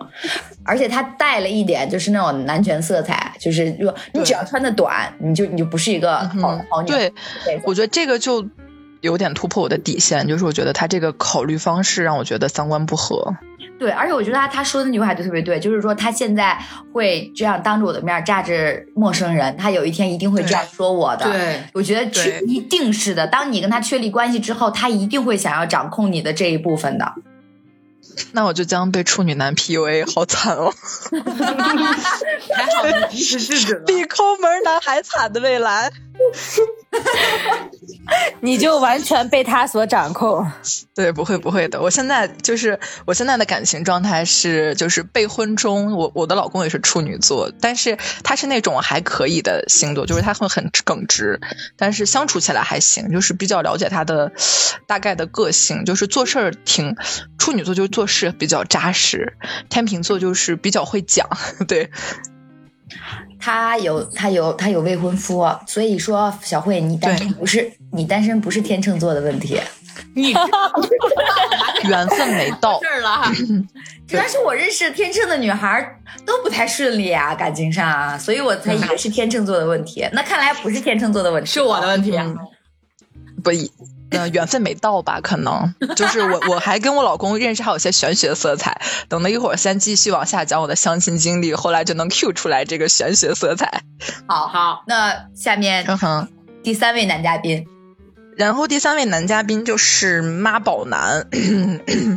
[0.64, 6.88] 而且他带了一点，就是那种男权色彩，就是说你只要穿的短，你就你就不是一个好好女。
[6.88, 7.12] 对，
[7.64, 8.46] 我觉得这个就
[9.02, 13.34] 有点突破我的底线，就是我觉得他这个考虑方式让我觉得三观不合。
[13.78, 16.56] 对，而且我觉得他他说的那句话就特别对，就是说他现在
[16.92, 21.24] 会这样当着我的面榨着陌生人，他有一天一定会这样说我的。
[21.30, 23.26] 对，我觉得确一定是的。
[23.26, 27.12] 当你跟他确立关系之后，他一定会想要掌控你的这一部分的。
[28.30, 30.72] 那我就将被处女男 PUA，好惨哦！
[32.54, 35.90] 还好你是智者， 比抠门男还惨的未来。
[38.40, 40.46] 你就完全被他所掌控。
[40.94, 41.80] 对，不会不会的。
[41.80, 51.40] 我现在就是我现在的感情状态是，就是备婚中，我我的老公也是处女座，但是他是那种还可以的星座，就是他会很耿直，
[51.76, 54.32] 但是相处起来还行，就是比较了解他的
[54.86, 56.96] 大概的个性，就是做事儿挺。
[57.38, 59.36] 处女座就是做事比较扎实，
[59.68, 61.28] 天秤座就是比较会讲，
[61.66, 61.90] 对。
[63.42, 69.60] 他有他有他有未婚夫，所以说小慧你单身不是你单身不是天秤座的问题，
[70.14, 70.32] 你
[71.88, 72.78] 缘分没到。
[72.80, 73.32] 这儿了。
[74.06, 80.06] 主要是我认识天秤的女孩都不太顺利啊，感情上啊，所以我才以为是天秤座的问题。
[80.12, 82.32] 那看来不是天秤座的问题，是我的问题啊。
[83.42, 83.68] 不一。
[84.12, 85.20] 呃， 缘分没到吧？
[85.20, 88.80] 可能就是我，我还跟我老公认识，还有些玄学色彩。
[89.08, 93.82] 等了一会儿，先继续往下讲我的相亲经历，后来就能 Q 出来这个玄学色彩。
[94.26, 95.86] 好好，那下面
[96.62, 97.66] 第三位男嘉宾，
[98.36, 101.26] 然后第三位男嘉宾就是妈宝男，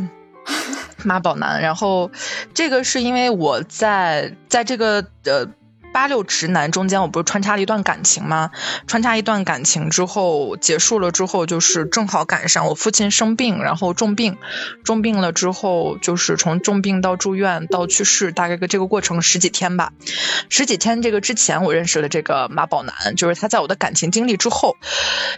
[1.04, 1.60] 妈宝男。
[1.60, 2.10] 然后
[2.54, 5.48] 这个是因为我在在这个呃。
[5.96, 8.50] 八六直男中间，我不是穿插了一段感情吗？
[8.86, 14.36] 穿插一段感情之后，结束了之后，就是正好赶上我父亲生病，然后重病，
[14.84, 19.94] 重病了之后，就是从重病到住院到去世，大概个这个过程十几天吧。
[20.50, 24.76] 十几天这个之前，我认识了这个马宝男，就是他在我的感情经历之后，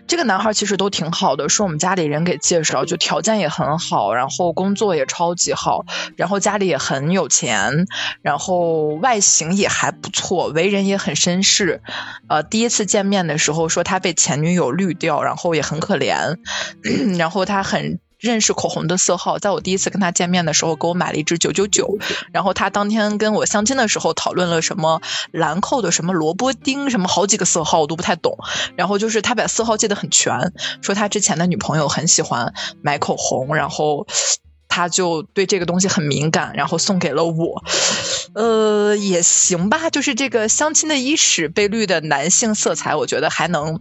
[0.09, 5.85] 这个男孩其实都挺好的，是我们家里人给介绍，就条件也很好，然后工作也超级好，
[6.17, 7.87] 然后家里也很有钱，
[8.23, 10.48] 然后外形也还不错。
[10.51, 11.83] 为人也很绅士，
[12.29, 16.39] 呃，第一次见面的时候说他被前女友绿掉，然后也很可怜，
[17.19, 21.99] 然后他很认识口红的色号，在我第一次跟他见面的时候给我买了一支九九九，
[22.33, 28.39] 然后他当天跟我相亲的时候讨论了什么兰蔻的什么萝卜丁什么好几个色号我都不太懂，
[28.77, 34.07] 然后就是他把色号记得很全，说他之前的女朋友很喜欢买口红，然后。
[34.69, 37.65] 他就对这个东西很敏感，然后送给了我，
[38.35, 39.91] 呃，也行吧。
[39.91, 43.81] 就是这个相亲的伊始被绿的男性色彩，我觉得还能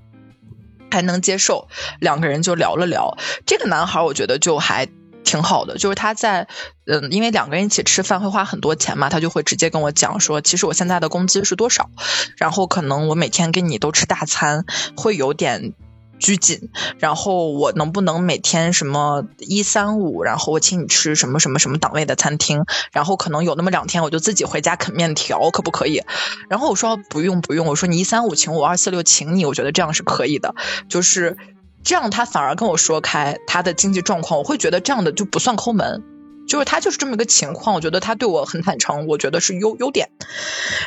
[0.89, 1.67] 还能接受。
[1.99, 4.87] 两个人就聊了聊，这个男孩我觉得就还
[5.23, 5.77] 挺好的。
[5.77, 6.47] 就是他在
[6.85, 11.89] 嗯，因为两个人一起吃饭会花很多钱嘛，他就会直接跟我讲说，其实我现在的工资是多少，
[12.37, 15.73] 然后可能我每天跟你都吃大餐，会有点。
[16.19, 26.03] 拘谨，然后我能不能每天什么一三五，然后我请你吃什么什么什么档位的餐厅，然后可能有那么两天我就自己回家啃面条，可不可以？
[26.49, 30.55] 然后我说不用不用，我说你一三五请我，二四六请你，我觉得这样是可以的，
[30.89, 31.37] 就是
[31.83, 36.03] 这样他反而跟我说开他的经济状况，我会觉得这样的就不算抠门，
[36.47, 40.09] 就是他就是这么一个情况，我觉得他对我很坦诚，我觉得是优优点。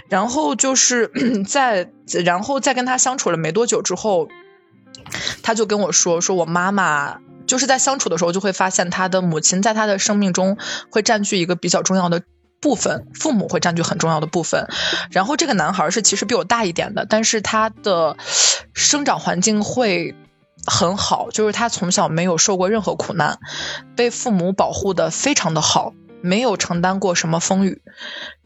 [0.08, 1.10] 然后就是
[1.46, 1.90] 在
[2.24, 4.28] 然后再跟他相处了没多久之后。
[5.42, 10.56] 他就跟我说，说我妈妈就是在相处的时候，就会发现他的母亲在他的生命中
[10.90, 12.22] 会占据一个比较重要的
[12.61, 14.68] 部分，父母会占据很重要的部分。
[15.11, 18.16] 然后这个男孩是其实比我大一点的，但是他的
[18.74, 20.14] 生长环境会
[20.66, 23.38] 很好，就是他从小没有受过任何苦难，
[23.96, 27.83] 被父母保护的非常的好，没有承担过什么风雨，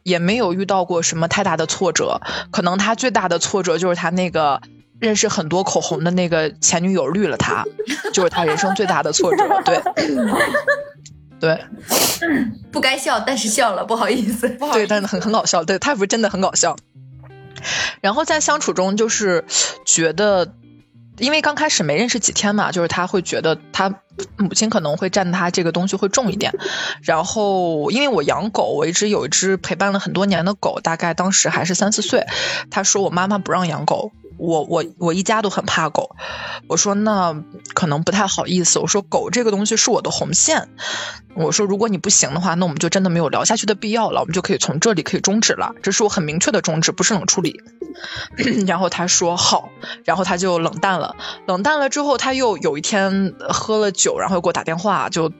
[0.02, 2.20] 也没有遇到过什么太大的挫折。
[2.50, 4.62] 可能他最大的挫折就是他那个。
[5.00, 7.64] 认识很多口红的那个前女友绿了他，
[8.14, 9.44] 就是他人生最大的挫折。
[9.66, 9.82] 对，
[11.40, 11.66] 对，
[12.72, 14.48] 不该笑，但是笑了，不好意思。
[14.48, 15.62] 对，但是很很搞笑。
[15.64, 16.76] 对他也不是真的很搞笑。
[18.00, 19.44] 然后在相处中，就是
[19.84, 20.54] 觉得，
[21.18, 24.00] 因为刚开始没认识几天嘛，就是他会觉得他
[24.38, 26.52] 母亲可能会占他这个东西会重一点。
[27.02, 32.24] 然后因为我养狗，我一直有一只陪伴了很多年的狗，大概当时还是三四岁。
[32.70, 34.12] 他说我妈妈不让养狗。
[34.36, 36.16] 我我我一家都很怕狗，
[36.68, 37.42] 我说那
[37.74, 38.78] 可能不太好意思。
[38.78, 40.68] 我说狗这个东西是我的红线，
[41.34, 45.74] 我说如果你不行的话，那我们就真的没有聊下去的必要了，我们就可以从这里可以终止了。
[45.82, 47.60] 这是我很明确的终止，不是冷处理。
[48.66, 49.70] 然后他说好，
[50.04, 51.14] 然后他就冷淡了。
[51.46, 55.32] 冷淡了之后，他又有一天喝了酒，然后又给我打电话，就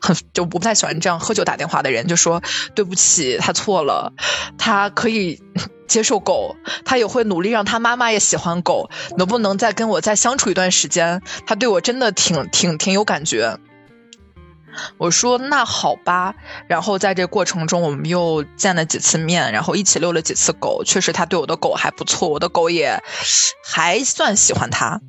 [0.00, 2.42] 很就不太喜欢这样喝酒打电话的人，就说
[2.74, 4.14] 对不起，他错了，
[4.56, 5.42] 他可以。
[5.90, 8.88] 接受狗，他也会努力让他妈妈也喜欢狗。
[9.18, 11.20] 能不能再跟我再相处一段时间？
[11.46, 13.58] 他对我真的挺挺挺有感觉。
[14.98, 16.34] 我说那好吧，
[16.66, 20.82] 然后在这过程中，我们又见了几次面，然后一起遛了几次狗。
[20.84, 23.02] 确实，他对我的狗还不错，我的狗也
[23.64, 25.00] 还算喜欢他。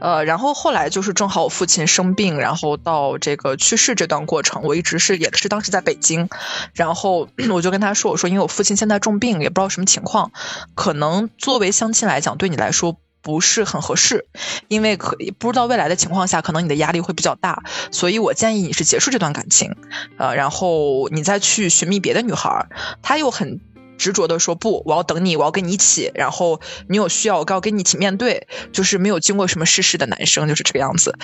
[0.00, 6.28] 呃，然后后来就是正好我父亲生病，然后到这个去世这段过程，我一直是也是当时在北京，
[6.74, 10.32] 然后我就跟他说，我说因为我父亲现在重病，也不知道什么情况，
[10.74, 14.26] 可能作为相亲来讲，对你来说不是很合适，
[14.68, 19.76] 因为可以不知道未来的情况下，可能你的压力会比较大，所以我建议你是结束这段感情，
[20.18, 22.66] 呃，然后你再去寻觅别的女孩。
[23.02, 23.60] 他又很
[23.98, 31.14] 执着的说不，我要等你，我要跟你一起，然后你有需要，我要跟你一起面对，就是没有经过什么世事的男生就是这个样子。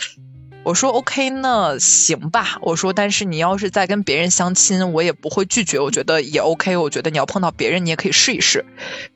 [0.66, 2.58] 我说 OK，那行吧。
[2.60, 5.78] 我说，但是你要是再跟别人相亲，我也不会拒绝。
[5.78, 6.76] 我觉得也 OK。
[6.76, 8.66] 我觉得你要碰到别人，你也可以试一试，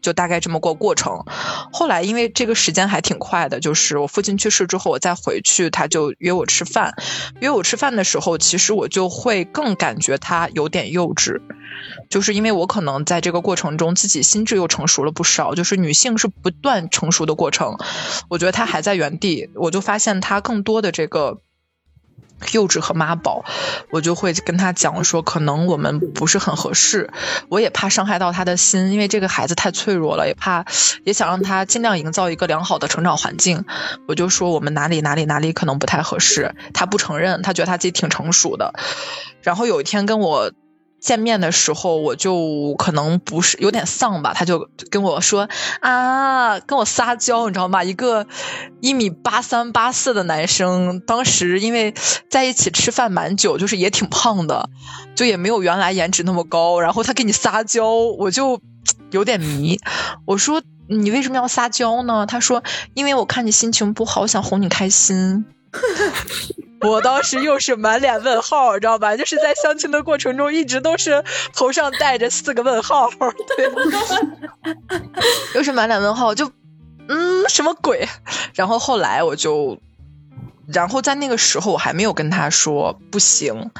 [0.00, 1.24] 就大概这么过过程。
[1.72, 6.94] 后来因为这个时间还挺快的，就是我父亲去世之后，我再回去，他就约我吃饭。
[7.40, 11.40] 约我吃饭的时候，其实我就会更感觉他有点幼稚，
[12.08, 15.56] 就是因为我可能在这个过程中自己心智又成熟了不少。
[15.56, 17.76] 就是女性是不断成熟的过程，
[18.28, 21.39] 我觉得他还在原地，我就发现他更多的这个。
[22.52, 23.44] 幼稚和妈宝，
[23.90, 27.10] 我就会跟他讲说，可能我们不是很合适，
[27.48, 30.64] 我也怕伤害到他的心，因为这个孩子太脆弱了，也怕，
[31.04, 33.64] 也想让他尽量营造一个良好的成长环境。
[34.08, 38.74] 我就说我们哪里哪里哪里可能不太合适，他不承认，他觉得他自己挺成熟的。
[39.42, 40.52] 然后有一天跟我。
[41.00, 45.48] 见面的时候，我就可能不是有点丧吧，他就跟我说
[45.80, 47.82] 啊，跟我撒娇，你知道吗？
[47.82, 48.26] 一个
[48.80, 51.94] 一米八三八四的男生，当时因为
[52.28, 54.68] 在一起吃饭蛮久，就是也挺胖的，
[55.14, 56.80] 就也没有原来颜值那么高。
[56.80, 58.60] 然后他给你撒娇，我就
[59.10, 59.80] 有点迷。
[60.26, 62.26] 我说你为什么要撒娇呢？
[62.26, 62.62] 他说
[62.94, 65.46] 因为我看你心情不好，想哄你开心。
[66.80, 69.16] 我当时又是满脸问号，你知道吧？
[69.16, 73.10] 就是在相亲的过程中，一直都是头上戴着四个问号，
[73.56, 73.70] 对，
[75.54, 76.50] 又是满脸问号，就
[77.08, 78.08] 嗯，什么鬼？
[78.54, 79.78] 然后后来我就。
[80.72, 83.70] 然后在那个时候，我还没有跟他说不行。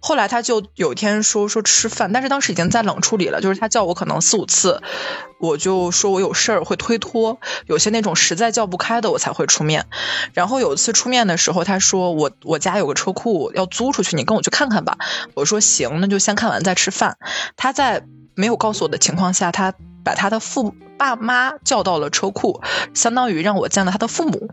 [0.00, 4.82] 后来他就有一天说说吃饭，但是当时已经在冷处理了，就是他叫我可能四五次，
[5.38, 9.86] 我就说我有事儿会推脱，有些那种实在叫不开的我才会出面。
[10.34, 14.98] 然后有一次出面的时候，他说我我家有个车库要租出去，你跟我去看看吧。
[15.34, 17.16] 我说行，那就先看完再吃饭。
[17.56, 18.02] 他在
[18.34, 19.74] 没有告诉我的情况下，他。
[20.02, 22.60] 把他的父爸妈叫到了车库，
[22.92, 24.50] 相当于让我见了他的父母。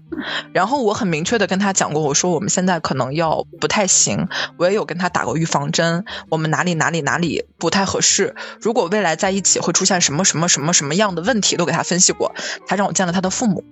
[0.53, 8.33] 然后我很明确的跟他讲过，我说我们现在可能要不太行，我也有跟他打过预防针，我们哪里哪里哪里不太合适。
[8.61, 12.33] 如果未来在一起会出现什么什么什么什么样的问题，都给他分析过。
[12.65, 13.65] 他让我见了他的父母，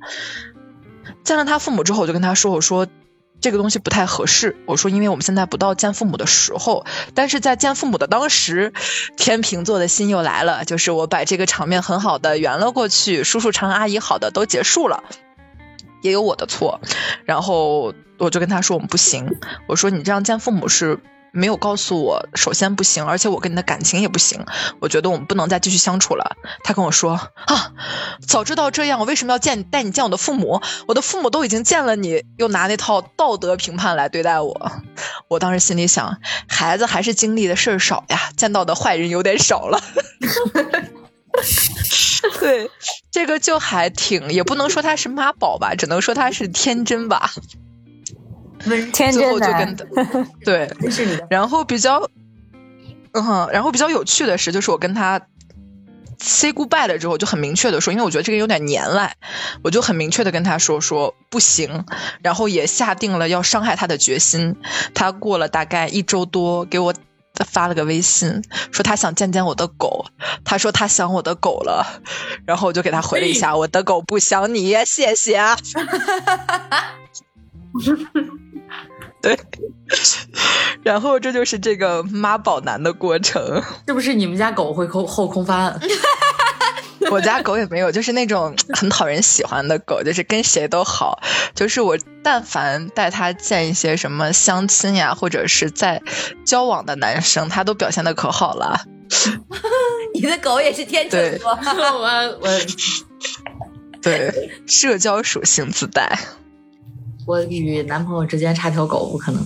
[1.23, 2.85] 见了他父母之后，我就跟他说，我说。
[3.45, 6.83] 这个东西不太合适，我说，因为我们现在不到见父母的时候，
[7.13, 8.73] 但是在见父母的当时，
[9.17, 15.03] 天秤座的心又来了，就是我把这个场面很好的圆了过去，叔叔长阿姨好的都结束了，
[16.01, 16.81] 也有我的错，
[17.25, 19.37] 然后我就跟他说我们不行，
[19.67, 20.97] 我说你这样见父母是。
[21.35, 24.45] 没有告诉我，首先不行，而且我跟你的感情也不行，
[24.79, 26.37] 我觉得我们不能再继续相处了。
[26.63, 27.73] 他跟我说啊，
[28.25, 30.61] 早知道这样，我为什么要见你带你见我的父母？
[30.87, 34.71] 我的父母都已经见了你，又拿那套道德评判来对待我。
[35.27, 36.17] 我当时心里想，
[36.47, 39.81] 孩子还是经历的事儿少呀，见到的坏人有点少了。
[42.39, 42.71] 对，
[43.11, 47.31] 这个就还挺，也不能说他是妈宝吧，只能说他是天真吧。
[48.91, 49.39] 天真
[49.75, 49.87] 的，
[50.43, 50.69] 对，
[51.29, 52.09] 然后比较，
[53.13, 55.21] 嗯，然后比较有趣的是，就是我跟他
[56.19, 59.15] say goodbye 了之后，就很明确的说，因为我觉得这个有点黏赖，
[59.63, 61.85] 我就很明确的跟他说说不行，
[62.23, 64.55] 然后也下定了要伤害他的决心。
[64.93, 66.93] 他过了大概一周多，给我
[67.45, 70.05] 发了个微信，说他想见见我的狗，
[70.43, 72.01] 他说他想我的狗了，
[72.45, 75.39] 然后我就给他回了一下，我的狗不想你，谢谢。
[79.25, 79.39] 对，
[80.83, 83.63] 然后这就是这个妈宝男的过程。
[83.87, 85.79] 是不是你们家狗会后后空翻？
[87.09, 91.21] 我家狗也没有，就是那种很讨人喜欢的狗，就是跟谁都好。
[91.55, 96.03] 就是我但凡带它见一些什么相亲呀，或者是在
[96.45, 98.81] 交往的男生，它都表现的可好了。
[100.13, 102.49] 你的狗也是天秤座，我我
[104.03, 106.19] 对社交属性自带。
[107.25, 109.43] 我与男朋友之间差条狗不可能，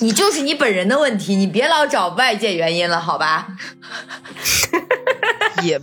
[0.00, 3.48] 你就是你本人的问题，你别老找外界原因了，好吧？
[5.62, 5.80] 也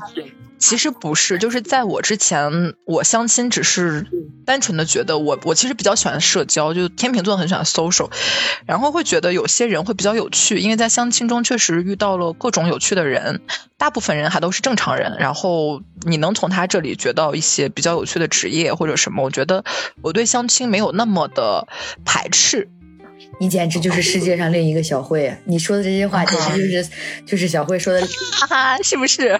[0.59, 4.05] 其实不是，就是在我之前，我相亲只是
[4.45, 8.09] 单纯的觉得我我其实比较喜欢社交，就天秤座很喜欢 social，
[8.65, 13.41] 然后会觉得有些人会比较有趣，因为在相亲中确实遇到了各种有趣的人。
[13.77, 19.63] 大部分人还都是正常人，然后你能从他这里觉到一些比较有趣的职业或者什么，我觉得
[20.01, 21.65] 我对相亲没有那么的
[22.03, 22.67] 排斥。
[23.39, 26.89] 你简直就是世界上另一个小慧，你说的这些话简直就是
[27.25, 28.01] 就是小慧说的，
[28.33, 29.39] 哈哈，是不是？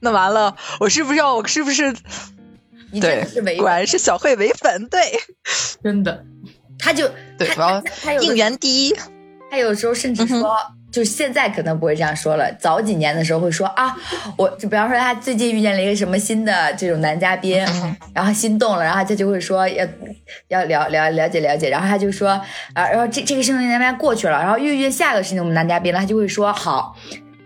[0.00, 1.94] 那完了，我是不是要我是不是
[2.90, 5.00] 你真对的是唯，果然是小慧唯粉，对
[5.82, 6.24] 真的，
[6.78, 7.10] 他就
[7.54, 8.96] 他他有应援第一。
[9.48, 10.56] 他有时候甚至说，
[10.96, 13.94] 就现在可能不会这样说了，早几年的时候会说啊，
[14.38, 17.62] 我就比方说他最近遇见了一个什么新的这种男嘉宾，
[18.14, 19.86] 然后心动了，然后他就会说要
[20.48, 22.30] 要了了了解了解，然后他就说
[22.72, 26.96] 啊，然后这这个事情男嘉宾过去了，然后又遇见下个事情我们男嘉宾了，他就会说好。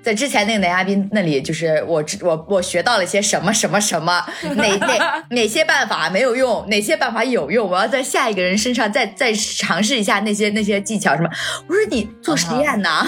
[0.02, 4.24] 在之前那个男嘉宾那里，就是我知我我学到了些什么什么什么，
[4.56, 11.28] 哪哪哪些办法没有用，哪些办法有用，我要在下一个人身上再再尝试一下那些那些技巧什么。
[11.68, 13.06] 我说你做实验呢？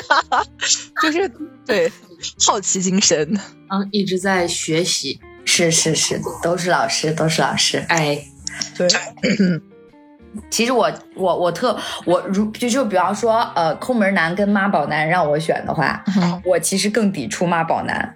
[1.02, 1.30] 就是
[1.66, 1.90] 对
[2.46, 3.38] 好奇精神。
[3.70, 5.18] 嗯，一直在学习。
[5.46, 7.84] 是是是，都是老师，都是老师。
[7.88, 8.22] 哎，
[8.76, 8.86] 对，
[10.50, 16.04] 其实我我我特我如就就比方说呃抠门男跟妈宝男让我选的话，
[16.44, 18.14] 我其实更抵触妈宝男，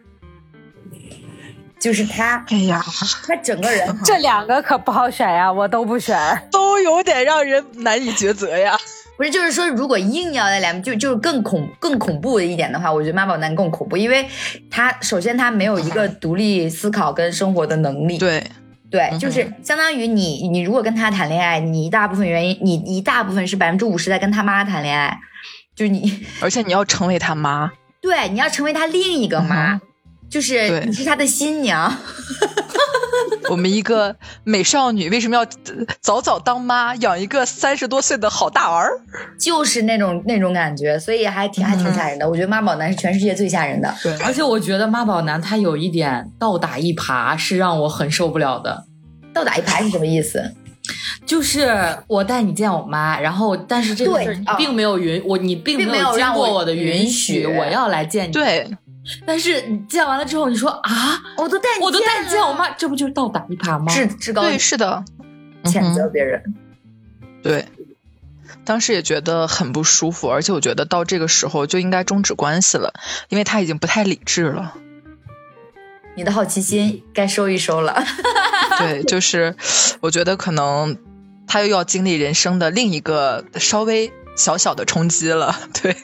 [1.78, 2.82] 就是他哎呀，
[3.26, 6.16] 他整个人 这两个可不好选呀，我都不选。
[6.50, 8.76] 都有点让人难以抉择呀。
[9.16, 14.28] 不是，就是说，如果硬要在两就就是更恐更恐怖的一点的话，我觉得妈宝男更恐怖，因为
[14.68, 18.44] 他首先他没有一个独立思考跟生活的能力，对，
[18.90, 25.18] 对，就是相当于你你如果跟他谈恋爱，你一大部分原因，你一大部分是百分之五十在跟他妈谈恋爱，
[25.74, 29.80] 就是你 而且你要成为他妈，对你要成为他另一个妈，
[30.30, 31.90] 就是你是他的新娘，
[33.50, 35.48] 我们一个美少女为什么要呃
[36.00, 38.90] 早早当妈，养一个三十多岁的好大儿？
[39.38, 42.28] 就是那种那种感觉，所以还挺还挺吓人的。
[42.28, 43.94] 我觉得妈宝男是全世界最吓人的。
[44.02, 48.84] 对而且我觉得妈宝男他有一点倒打一耙是让我很受不了的。
[49.32, 50.54] 倒打一耙是什么意思？
[51.24, 58.68] 就是我带你见我妈，然后但是这个事儿你并没有允我，你并并没有有经过我的允允许我要来见你。，对，
[59.26, 63.92] 但是你见完了之后，你说啊，我都带你我都带你见我妈，这不就是倒打一耙吗？
[63.92, 65.04] 至至高对，是的，
[65.64, 66.42] 谴责嗯别人。
[66.44, 66.54] 哼
[67.42, 67.66] 对。
[68.64, 72.94] 当时也觉得很不舒服，而且我觉得到这个时候就应该终止关系了，
[73.28, 74.74] 因为他已经不太理智了。
[76.16, 78.02] 你的好奇心该收一收了。
[78.78, 79.54] 对，就是
[80.00, 80.96] 我觉得可能
[81.46, 85.54] 他又要经历人生的另一个稍微小小的冲击了。
[85.82, 85.96] 对，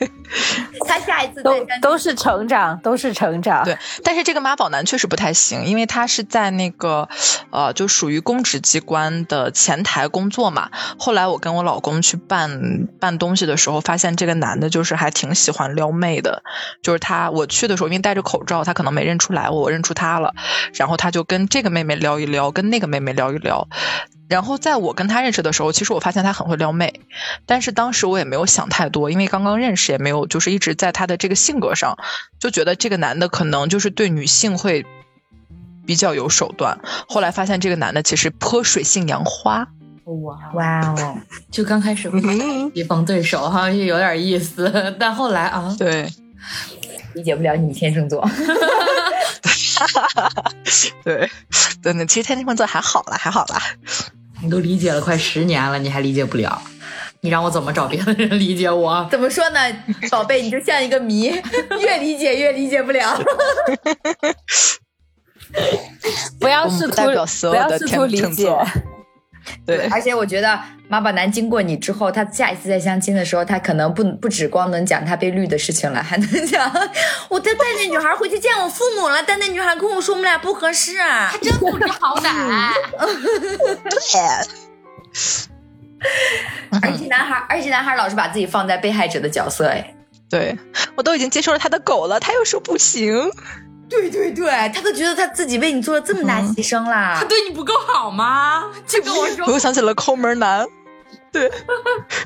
[0.86, 3.64] 他下一次都都是成长，都是成长。
[3.64, 7.08] 对，但是这个妈宝男确实不太行，因为他是在那个
[7.50, 10.70] 呃，就属于公职机关的前台工作嘛。
[10.98, 16.42] 后来我跟我老公去办办东西的时候，发现这个男的就是还挺喜欢撩妹的。
[16.82, 20.34] 就是他，我去的时候因为戴着口罩，他可能没认出来我，我认出他了。
[20.74, 23.68] 然后他就跟这个妹妹撩一撩，跟那个妹妹撩一撩。
[24.28, 27.00] 然后在我跟他认识的时候，其实我发现他很会撩妹，
[27.46, 31.98] 但是当时我也没有想太多，因为刚刚认识，也没有就是一直在他的这个性格上，
[32.38, 34.86] 就觉得这个男的可能就是对女性会
[35.86, 36.78] 比较有手段。
[37.08, 39.66] 后来发现这个男的其实泼水性杨花，
[40.04, 41.18] 哇，哇哦，
[41.50, 42.10] 就刚开始
[42.74, 46.08] 棋逢 对手，好像有点意思，但后来啊，对
[47.14, 48.24] 理解不了你天秤座。
[51.02, 51.30] 对，
[51.82, 53.60] 对，那其实天秤座还好啦，还好啦。
[54.42, 56.62] 你都理解了快十年了，你还理解不了？
[57.22, 59.06] 你让我怎么找别的人理解我？
[59.10, 59.60] 怎么说呢，
[60.10, 61.24] 宝贝，你就像一个谜，
[61.78, 63.20] 越理解越理解不了。
[66.40, 68.50] 不要试图不代表所不要有的试图理解。
[69.66, 70.58] 对，而且我觉得
[70.88, 76.72] 妈宝男经过你之后，他下一次再相亲的时候，他可能不不只光能讲他被绿的事情了，还能讲
[77.28, 80.98] 我带带那女孩回去见我父母了，但那女孩跟我说我们俩不合适。
[80.98, 82.72] 他真不知好歹。
[86.82, 89.94] 而且男孩，而且男孩老是把自己放在被害者的角色，哎，
[90.28, 90.56] 对
[90.96, 93.30] 我都已经接受了他的狗了，他又说不行。
[93.88, 97.16] 对对对，他都觉得他自己为你做了这么大牺牲啦。
[97.18, 98.70] 他对你不够好吗？
[98.86, 100.64] 就跟我说 我又想起了抠门男，
[101.32, 101.50] 对，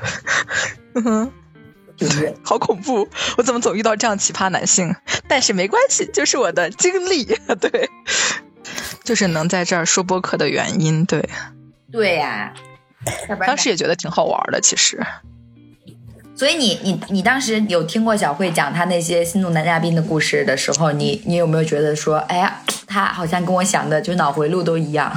[0.95, 1.33] 嗯哼，
[1.97, 3.09] 就是好恐怖！
[3.39, 4.95] 我怎么总遇到这样奇葩男性？
[5.27, 7.25] 但是没关系，就是我的经历，
[7.59, 7.89] 对，
[9.03, 11.07] 就是能在这儿说播客的原因。
[11.07, 11.27] 对，
[11.91, 12.53] 对呀、
[13.28, 15.00] 要不然当时也觉得挺好玩的，其实。
[16.36, 25.12] 所以你你你当时有听过小慧讲她那些心动男嘉宾的故事的时候，你你有没有觉得说，哎呀，他好像跟我想的就脑回路都一样？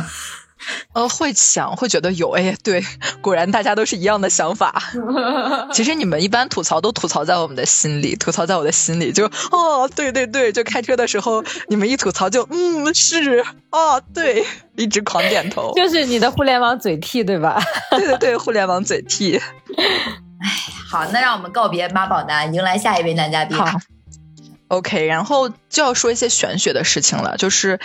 [0.94, 2.84] 呃，会想，会觉得有，哎，对，
[3.22, 4.82] 果然大家都是一样的想法。
[5.74, 14.46] 其实你们一般吐槽都吐槽在我们的心里，吐槽在我的心里，就哦，对对对，就开车的时候你们一吐槽就嗯是哦对，
[14.76, 15.74] 一直狂点头。
[15.76, 17.62] 就是你的互联网嘴替，对吧？
[17.92, 19.38] 对对对，互联网嘴替。
[19.38, 20.50] 哎
[20.90, 23.58] 好，那让我们告别妈宝男，迎来下一位男嘉宾。
[23.58, 23.66] 好，
[24.68, 27.80] OK，然后就要说一些玄学的事情了，就是，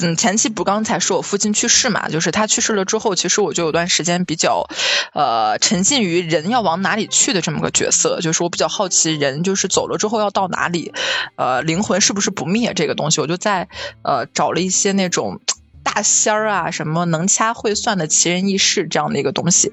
[0.00, 4.68] 嗯，前期不刚才说我父亲去世嘛，就是他去世了之后，其实我就有段时间比较，
[5.12, 10.92] 呃，沉浸于人要往哪里去的这么个角色，就是我比较好奇人就是走了之后要到哪里，
[11.36, 13.68] 呃，灵魂是不是不灭这个东西，我就在
[14.02, 15.40] 呃找了一些那种。
[15.84, 19.72] 大仙儿啊，什么能掐会算的奇人异事这样的一个东西，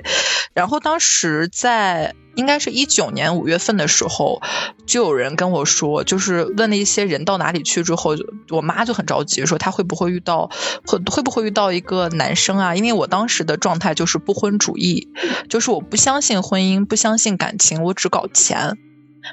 [0.54, 4.42] 然后当时在应该是一九年五月份的时候，
[4.86, 8.16] 就有人跟我说，就是问了一些人到哪里去之后，
[8.50, 10.50] 我妈就很着急，说她会不会遇到
[10.86, 12.76] 会会不会遇到一个男生啊？
[12.76, 15.08] 因为我当时的状态就是不婚主义，
[15.50, 18.78] 就是我不相信婚姻，不相信感情，我只搞钱，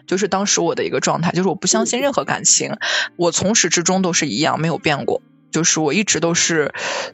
[0.06, 2.76] 就是当时我的一个状态，就是我不相信任何感情，
[3.16, 5.22] 我从始至终都是一样，没有变过。
[5.50, 6.72] 就是我一直都是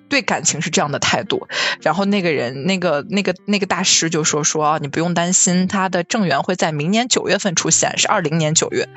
[0.08, 1.46] 对感情是这样的态度，
[1.82, 8.88] 然后那个人那个那个那个大师就说说，你不用担心，他的正缘会在明年九月份出现，是二零年九月。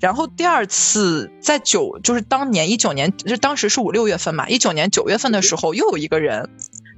[0.00, 6.50] 然后第二次在九，就是当年一九年，就当时是五六月份嘛，一九年九月份的时候，又有一个人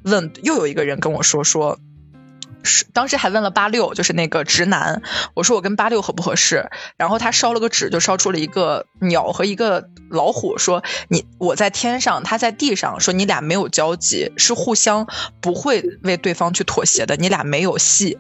[0.03, 1.79] 问，又有一个人跟我说说。
[2.93, 5.03] 当时还问了八六，就是那个直男，
[5.35, 6.71] 我说我跟八六合不合适？
[6.97, 15.07] 然后他烧了个纸，就烧出了一个鸟和一个老虎，说你我在天上，他在地上，说你俩没有交集，是互相
[15.41, 18.19] 不会为对方去妥协的，你俩没有戏，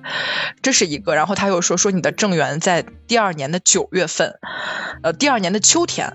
[0.62, 1.14] 这是一个。
[1.14, 4.38] 然后他又说说你的正缘在第二年的九月份，
[5.02, 6.14] 呃，第二年的秋天。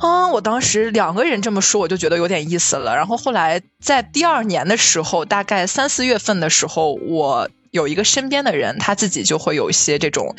[0.00, 0.28] 啊！
[0.28, 2.96] 我当时两个人这么说，我就觉得有点意思了。
[2.96, 10.34] 然后后来在第二年的时候，大概三四月份的时候，我有一个身边的人，他自己就会有一些这种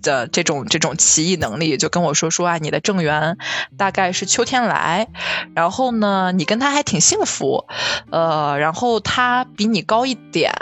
[0.00, 3.36] 的这种这种奇异能力，就跟我说说啊，你的正缘
[3.76, 5.08] 大概是秋天来，
[5.56, 7.66] 然后呢，你跟他还挺幸福，
[8.12, 10.52] 呃，然后他比你高一点，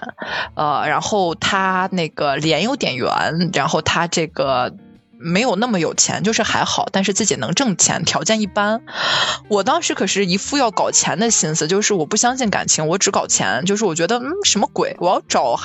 [0.55, 4.75] 呃，然后他那个脸有点圆，然后他这个。
[5.19, 8.83] 没有那么有钱，就是还好，但是自己能挣钱，条件一般。
[9.49, 13.65] 我当时可是一副要搞钱的心思，就是我不相信感情，我只搞钱。
[13.65, 14.97] 就是我觉得，嗯，什么鬼？
[15.01, 15.59] 我要找，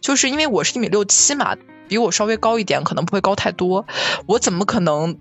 [0.00, 1.56] 就是因为我是一米六七嘛，
[1.88, 3.86] 比我稍微高一点，可能不会高太多。
[4.26, 5.18] 我怎么可能？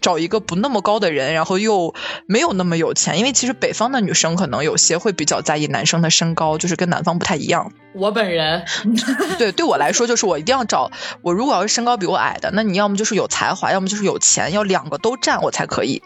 [0.00, 1.94] 找一个不那么高的人，然后又
[2.26, 7.72] 没有那么有钱，因为其实北方的女生可能有些会比较在意男生的身高，就是跟南方不太一样。
[7.92, 8.64] 我本人，
[9.38, 10.90] 对对我来说，就是我一定要找
[11.22, 16.02] 我如果要是身高比我矮的，那你要么就是有才华，要么就是有钱，要两个都占我才可以。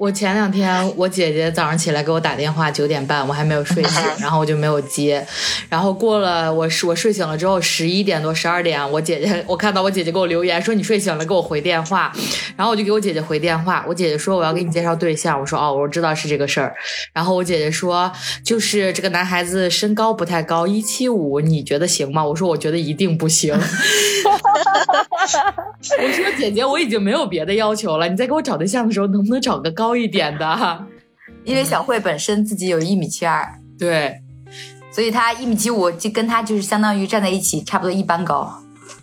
[0.00, 5.26] 我前两天我姐姐早上起来给我打电话，九点半我还没有睡醒， 然后我就没有接。
[5.68, 12.10] 然后过了我我睡醒了之后十一点多十二点，我姐姐我看到我姐姐给我留言说你睡醒了给我回电话，
[12.56, 13.84] 然后我就给我姐姐回电话。
[13.86, 16.74] 我姐姐说我要给你介绍对象，我说哦我知道是这个事儿。
[17.12, 18.10] 然后我姐姐说
[18.42, 22.24] 就是这个男孩子身高不太高，一七五，你觉得行吗？
[22.24, 23.54] 我说我觉得一定不行。
[25.98, 29.89] 我说姐姐我已经没有别的要求了，你在给我找对象的时候能不能找个高？
[29.90, 30.86] 高一点的，
[31.44, 34.22] 因为小慧本身自己有一米七二，对，
[34.92, 38.62] 所以她一米七五就跟她就是相当于站在一起，差不多一般高。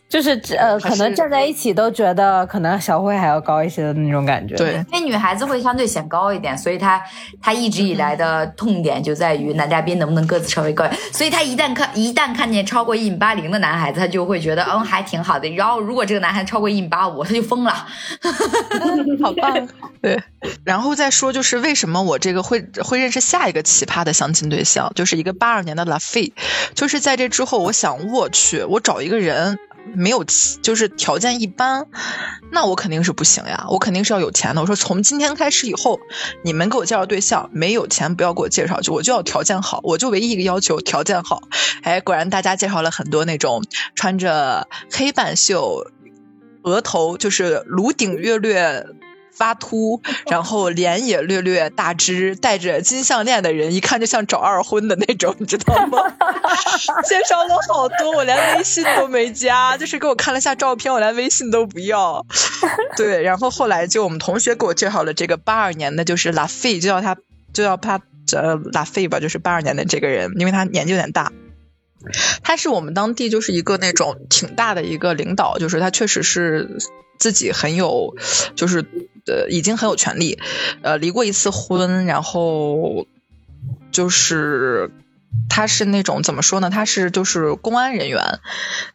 [0.09, 4.55] 就是呃，可能站在一起都觉得可能小慧还要高一些的那种感觉。
[4.55, 7.01] 对，因为女孩子会相对显高一点，所以她
[7.41, 10.87] 她一直以来的痛点就在于男嘉宾能不能个子稍微高。
[11.11, 15.49] 所以她一旦看一旦看见超过一米八零的男孩子，她就会觉得嗯还挺好的。
[15.49, 17.73] 然后如果这个男孩子超过一米八五，他就疯了。
[19.21, 19.67] 好棒。
[20.01, 20.21] 对，
[20.63, 26.31] 然后再说就是为什么我这个会会认识下一个奇葩的相亲对象，就是一个八二年的拉菲。
[26.75, 29.57] 就是在这之后，我想我去，我找一个人。
[29.95, 30.23] 没有，
[30.61, 31.87] 就是条件一般，
[32.51, 34.61] 那我肯定是不行呀，我肯定是要有钱的。
[34.61, 35.99] 我说从今天开始以后，
[36.43, 41.41] 你们给我介绍对象，没有钱不要给我介绍，就我就要条件好，我就唯一一个要求条件好。
[41.81, 43.63] 哎，果然大家介绍了很多那种
[43.95, 45.87] 穿着黑半袖，
[46.63, 48.85] 额头就是颅顶略略。
[49.37, 55.99] 发秃，然后脸也略略大只，戴着金项链的人，一看就像找二婚的那种，你知道吗？
[57.07, 62.25] 介绍了好多，我连微信都没加，就是给我看了下照片，我连微信都不要。
[62.95, 67.15] 对，然后后来就我们同学给我介绍了这个八二年的，就是拉菲，就叫他
[67.53, 68.01] 就叫他
[68.33, 71.31] 呃拉菲吧，就是八二年的这个人，因为他年纪有点大。
[72.43, 76.77] 他是我们当地就是一个那种挺大的一个领导，就是他确实是
[77.19, 78.15] 自己很有，
[78.55, 78.85] 就是
[79.27, 80.39] 呃已经很有权利，
[80.81, 83.05] 呃离过一次婚，然后
[83.91, 84.91] 就是
[85.49, 86.69] 他是那种怎么说呢？
[86.69, 88.39] 他是就是公安人员，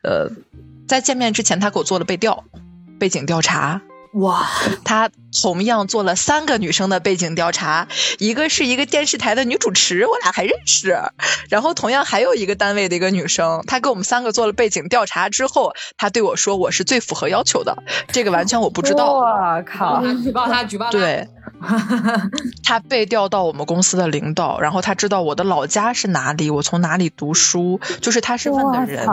[0.02, 0.30] 呃
[0.88, 2.44] 在见面之前他给我做了背调，
[2.98, 4.46] 背景调查，哇，
[4.84, 5.10] 他
[5.40, 7.88] 同样做了三个女生的背景调查，
[8.18, 10.98] 一个是一个电视台的女主持，我俩还认识。
[11.48, 17.82] 然后同样还有一个单位的一个女生，她给我们三个做了背景调查之后，她对我说我是最符合要求的。
[18.08, 19.14] 这个完全我不知道。
[19.14, 20.02] 我靠！
[20.22, 20.92] 举报他，举报他。
[20.92, 21.26] 对，
[22.64, 29.06] 他被调到我们公司的领导，然后他知道我的老家是哪里，我从哪里读书，就是他是问的人。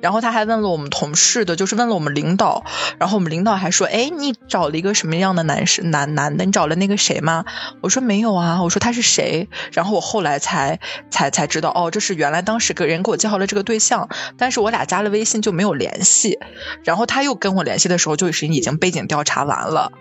[0.00, 2.64] 然后他还问了我们同事的，就是问了我们领导。
[2.98, 6.44] 然后我们领导还说：“哎，你找了一个什么样的男士男男的？
[6.44, 7.44] 你找了那个谁吗？”
[7.82, 10.80] 我说：“没有啊。”我说：“他是谁？”然后我后来才
[11.10, 16.38] 才才知道，哦，这是原来当时个人给我介绍了这个对象，但是我俩加了微信就没有联系。
[16.84, 19.92] 然后他又跟我联系的时候，就是已经背景调查完了。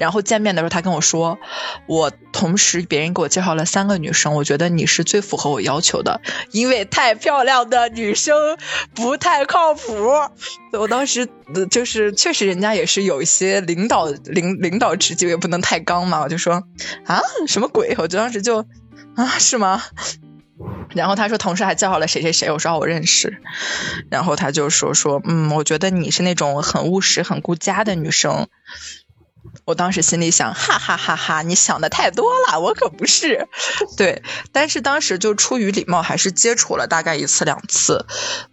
[0.00, 1.38] 然后见面的时候，他跟我说，
[1.86, 6.22] 我同时别人给我介绍了三个女生，我觉得你是最符合我要求的，
[6.52, 8.56] 因为太漂亮的女生
[8.94, 10.10] 不太靠谱。
[10.72, 11.28] 我当时
[11.70, 16.22] 就是确实人家也是有一些领导领领导职级，也不能太刚嘛。
[16.22, 16.62] 我就说
[17.04, 17.94] 啊，什么鬼？
[17.98, 18.64] 我就当时就
[19.16, 19.82] 啊，是吗？
[20.94, 23.42] 然后他说同事还介绍了谁谁谁，我说我认识。
[24.10, 28.48] 然后他就说说嗯，我觉得你是那种很务实、很顾家的女生。
[29.64, 33.48] 我当时心里想，哈哈哈哈，你想的太多了，我可不是。
[33.96, 34.22] 对，
[34.52, 38.06] 但是当时就出于礼貌，还是接触了大概一次两次。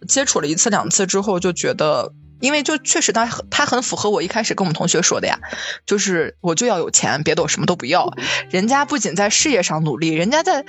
[0.08, 5.38] 接触了一次两次之后，就觉得，因为就确实他他很符合我一开始跟我们同学说的呀，
[5.86, 8.12] 就是我就要有钱，别的我什么都不要。
[8.50, 10.64] 人家不仅在事业上努力，人家在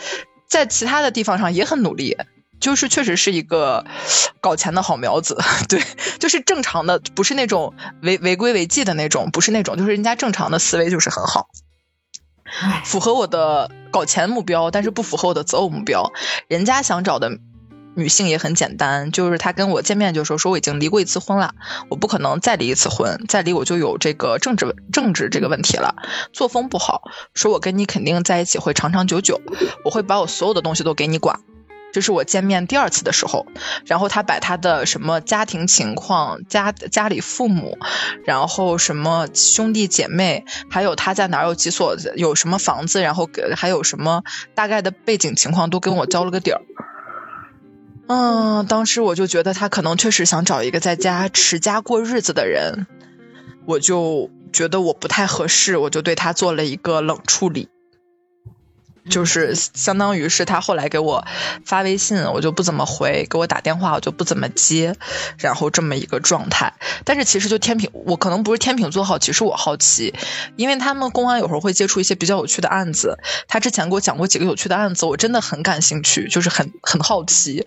[0.48, 2.18] 在其他的地方上也很努力。
[2.60, 3.86] 就是确实是一个
[4.42, 5.38] 搞钱的好苗子，
[5.70, 5.82] 对，
[6.20, 11.48] 就是正常的，不是那种违违规违纪的那种，不是那种，就是人家正常的思维就是很好，
[12.84, 16.12] 符合我的搞钱目标，但是不符合我的择偶目标。
[16.48, 17.40] 人家想找的
[17.96, 21.54] 女性也很简单，就是他跟我见面就说说我已经离过一次婚了，
[21.90, 25.96] 我不可能再离一次婚，再离我就有这个政治政治这个问题了，
[26.34, 27.04] 作风不好，
[27.34, 29.42] 说我跟你肯定在一起会长长久久，
[29.84, 31.40] 我会把我所有的东西都给你管。
[31.92, 33.48] 这是我见面第二次的时候，
[33.86, 37.78] 然后他把他的什么家庭情况、家家里父母，
[38.26, 44.24] 然后什么兄弟姐妹，还有他在哪有几所有什么房子，然后给还有什么
[44.54, 46.62] 大概的背景情况都跟我交了个底儿。
[48.08, 52.88] 嗯，当时我就觉得他可能确实想找一个在家持家过日子的人，
[53.66, 57.70] 我就觉得我不太合适，我就对他做了一个冷处理。
[59.10, 61.26] 就是相当于是他后来给我
[61.66, 64.96] 发微信，我就不怎么回；给我打电话，我就不怎么接，
[65.38, 66.74] 然后这么一个状态。
[67.04, 70.14] 但是其实就天平，我可能不是天平座好奇，是我好奇，
[70.56, 73.18] 因为他们公安有时候会接触一些比较有趣的案子。
[73.48, 77.66] 他之前给我讲过几个有趣的案子，我真的很感兴趣，就是很很好奇。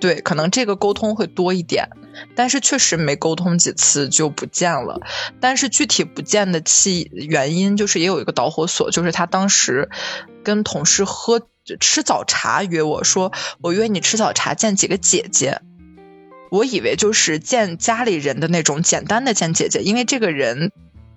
[0.00, 1.88] 对，可能这个沟通会多一点，
[2.36, 5.00] 但是确实没沟通几次就不见了。
[5.40, 9.88] 但是具体不见的气原因，就是也有一个导火索，就是他当时。
[10.44, 11.48] 跟同事喝
[11.80, 15.60] 吃早茶，约我说我约你吃早茶见几个姐姐，
[16.50, 20.70] 我以为就是见家里人的那种简单的见姐姐，因为这个人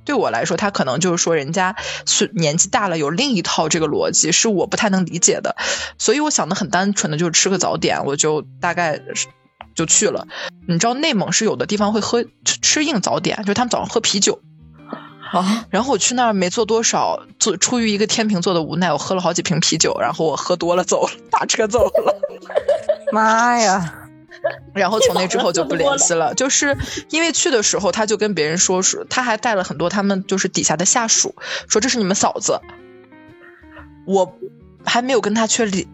[0.06, 1.76] 对我来说，他可能就是说人家
[2.06, 5.58] 是年纪大了有另一套这个逻辑是我不太能理解的，
[6.00, 9.02] 所以我想的很单纯的就是吃个早点，我就大概
[9.76, 10.28] 就去了。
[10.68, 14.42] 你知道内蒙是有的地方会喝吃硬早点，就是他们早上喝啤酒。
[15.32, 15.66] 啊！
[15.70, 22.16] 然后我去那儿没做多少，做出于一个天秤座的无奈，我喝了好几瓶啤酒，然后我喝多了走了，打车走了。
[23.12, 23.94] 妈呀！
[24.74, 26.78] 然后从那之后就不联系了，就是
[27.10, 31.36] 因为去的时候他就跟别人说说，他还带了很多他们就是底下的下属，
[31.68, 32.62] 说这是你们嫂子。
[34.06, 34.38] 我
[34.86, 35.88] 还没有跟他确立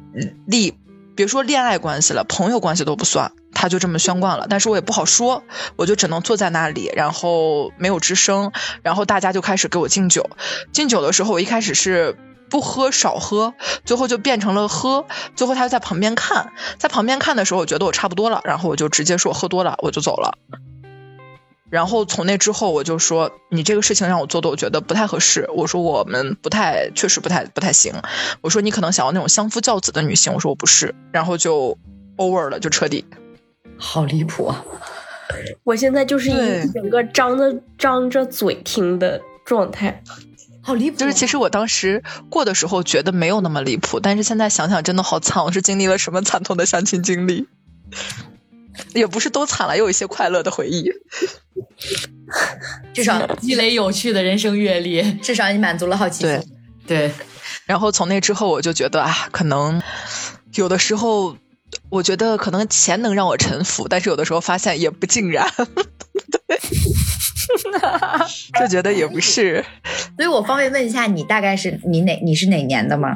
[0.46, 0.78] 立，
[1.16, 3.32] 别说恋爱关系了，朋友关系都不算。
[3.54, 5.44] 他就这么宣贯了，但是我也不好说，
[5.76, 8.52] 我就只能坐在那里，然后没有吱声，
[8.82, 10.30] 然后大家就开始给我敬酒。
[10.72, 12.18] 敬酒的时候，我一开始是
[12.50, 13.54] 不喝少喝，
[13.86, 20.38] 最后就变成了喝，最后他就在旁边看，在旁边看的时候，我觉得我差不多了，然后我就直接说我喝多了，我就走了。
[21.70, 25.50] 然后从那之后，我就说你这个事情让我做的，我觉得不太合适。
[25.56, 27.96] 我说我们不太，确实不太不太行。
[28.42, 31.80] 我说你可能想要那种相夫教子的女性，我说我不是，然后就
[32.18, 33.06] over 了，就彻底。
[33.78, 34.64] 好离谱啊！
[35.64, 40.04] 我现在就是一整个张着张着嘴听的状态，
[40.62, 40.98] 好离谱。
[40.98, 47.48] 就是其实我当时过的时候觉得没有那么离谱，但是现在想想真的好惨，我是经历了什么惨痛的相亲经历？
[48.94, 50.92] 也不是都惨了，有一些快乐的回忆。
[52.94, 56.42] 至少 积累有趣的人生阅历，至少你满足了好奇心。
[56.86, 57.12] 对，
[57.66, 59.82] 然后从那之后我就觉得啊，可能
[60.54, 61.38] 有的时候。
[61.90, 65.48] 我觉得可能钱能让我臣服，但是有的时候发现也不尽然。
[66.48, 66.60] 对，
[68.60, 69.64] 就觉得也不是。
[70.18, 73.14] 所以我方便问一下，你大概是你哪你是哪年的吗？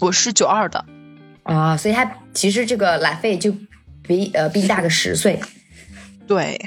[0.00, 0.84] 我是九二的
[1.44, 3.54] 啊，所以他其实这个拉菲就
[4.02, 5.40] 比呃比你大个十岁。
[6.26, 6.60] 对，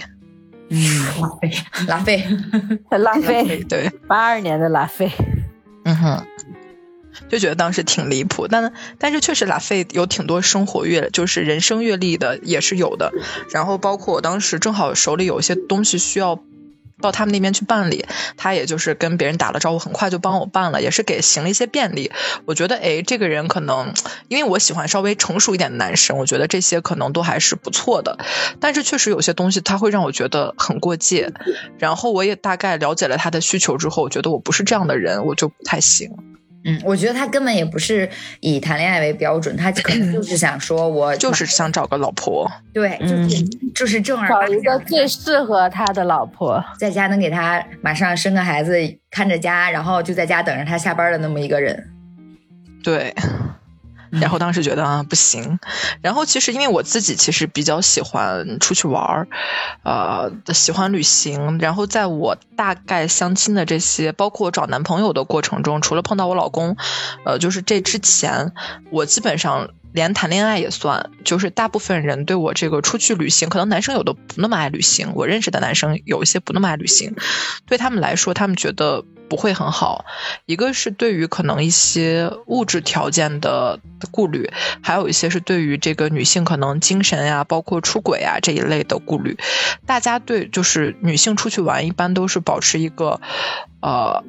[0.69, 0.79] 嗯，
[1.19, 1.53] 拉菲，
[1.87, 2.23] 拉菲，
[2.89, 5.11] 拉菲，对，八二年的拉菲。
[5.85, 6.25] 嗯哼。
[7.27, 13.11] 就觉得当时挺离谱，但但是确实拉菲有挺多生活阅，就是人生阅历的也是有的。
[13.51, 16.39] 然后包括我当时正好手里有一些东西需要
[17.01, 18.05] 到他们那边去办理，
[18.35, 22.11] 他也就是跟别人打了招呼，很快就帮我办了，也是给行了一些便利。
[22.45, 23.93] 我觉得哎，这个人可能
[24.27, 28.19] 因为我喜欢稍微成熟一点的男生，我觉得这些可能都还是不错的。
[28.59, 31.31] 但是确实有些东西他会让我觉得很过界。
[31.77, 36.11] 然后我也大概了解了他的需求之后，我觉得我不是这样的人，我就不太行。
[36.65, 38.09] 嗯，我觉得他根本也不是
[38.41, 43.43] 以谈恋爱为标准，他可能就是想说， 我就是想找个老婆，对，就是
[43.73, 48.77] 就是正儿找一个最适合他的老婆，在家能给他马上生个孩子，
[49.09, 51.89] 看着家，然后就在家等着他下班的那么一个人，
[52.83, 53.13] 对。
[54.11, 55.59] 然后当时觉得啊不行，
[56.01, 59.27] 然后其实因为我自己其实比较喜欢出去玩儿，
[59.83, 61.59] 呃喜欢旅行。
[61.59, 66.75] 然后在我大概相亲的这些，包括找男朋友的过程中，除了碰到我老公，
[67.25, 68.53] 呃就是这之前，
[68.91, 77.15] 我基本上连谈恋爱也算，就是大部分人对我这个出去旅行，可能男生有的不那么爱旅行，我认识的男生有一些不那么爱旅行，
[77.65, 79.05] 对他们来说，他们觉得。
[79.29, 80.05] 不会很好，
[80.47, 83.79] 一个是对于可能一些物质条件的
[84.09, 84.49] 顾虑，
[84.81, 89.37] 还有一些是对于这个女性可能精神呀，包括出轨啊这一类的顾虑。
[89.85, 93.21] 大家对就是女性出去玩，一般都是保持一个
[93.83, 94.23] 呃。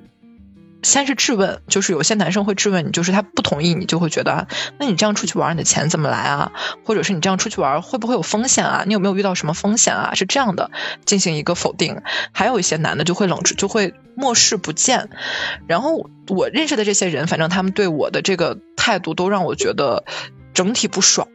[0.83, 6.53] 先是质问，就是有些男生会质问你，就是他不同意，你就会觉得，那你这样出去玩，你的钱怎么来啊？
[6.85, 8.85] 或者是你这样出去玩会不会有风险啊？
[8.87, 10.15] 你有没有遇到什么风险啊？
[10.15, 10.71] 是这样的，
[11.05, 12.01] 进行一个否定。
[12.33, 15.11] 还有一些男的就会冷就会漠视不见。
[15.67, 20.05] 然后我认识的这些人，反正他们对我的这个态度都让我觉得
[20.55, 21.29] 整体不爽。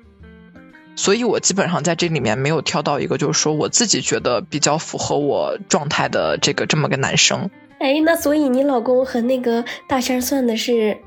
[0.97, 7.49] 所以我基本上在这里面没有挑到一个，就是说我自己觉得比较符合我状态的这个这么个男生。
[7.79, 10.97] 哎，那所以你老公和那个大仙算的是，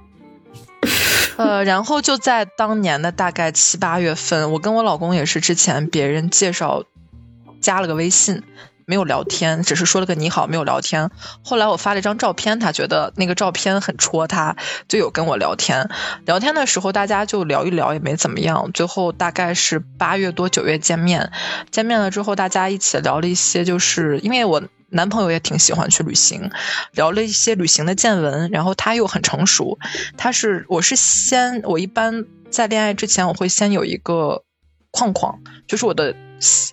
[1.36, 6.84] 呃，然后就在当年的大概七八月份，我跟我老公也是之前别人介绍
[7.60, 8.42] 加了个微信，
[8.88, 11.10] 没有聊天，只是说了个你好，没有聊天。
[11.44, 14.56] 后来我发了一张照片，他觉得那个照片很戳他，
[14.88, 15.90] 就有跟我聊天。
[16.24, 18.72] 聊天的时候大家就聊一聊，也没怎么样。
[18.72, 21.30] 最后大概是八月多九月见面，
[21.70, 24.62] 见面了之后大家一起聊了一些，就是因为我。
[24.90, 26.50] 男朋友也挺喜欢去旅行，
[26.92, 29.78] 聊了一些旅行的见闻，然后他又很成熟，
[30.16, 34.44] 他是我是先我一般在恋爱之前我会先有一个
[34.98, 35.38] 框框，
[35.68, 36.16] 就是我的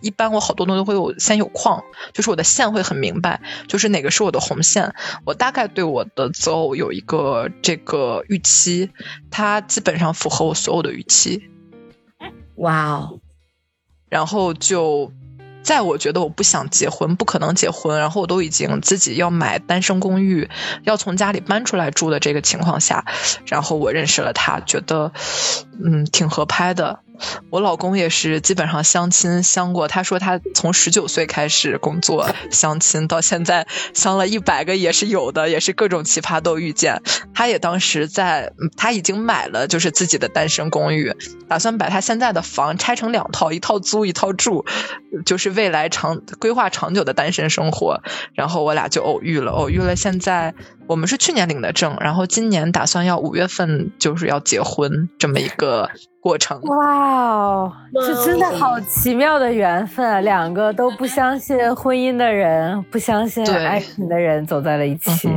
[0.01, 4.95] 一般我好多东西都会有先有框，就是我的线会很明白，就是哪个是我的红线，
[5.25, 8.89] 我大概对我的择偶有一个这个预期，
[9.29, 11.49] 它基本上符合我所有的预期，
[12.55, 13.19] 哇哦，
[14.09, 15.11] 然后就。
[15.65, 20.47] 在我觉得我不想结婚，不可能结婚，然后我都已经自己要买单身公寓，
[20.83, 23.03] 要从家里搬出来住的这个情况下，
[23.47, 25.11] 然后我认识了他，觉得
[25.83, 26.99] 嗯挺合拍的。
[27.49, 37.01] 我老公也是基本上相亲相过，他说他从十九岁开始工作相亲，到现在相了一百个也是有的，也是各种奇葩都遇见。
[37.33, 41.13] 他也当时在，他已经买了就是自己的单身公寓，
[41.47, 44.65] 打算把他现在的房拆成两套，一套租一套住，
[45.25, 48.01] 就是未来长规划长久的单身生活。
[48.33, 49.95] 然后我俩就偶遇了，偶遇了。
[49.95, 50.53] 现在
[50.87, 55.89] 我们是去年领的证，然后今年打算要五月份就是要结婚这么一个。
[56.21, 65.29] 过程哇哦，这真的好奇妙的缘分，两个都不相信婚姻的人，不相信爱情的人走在了一起。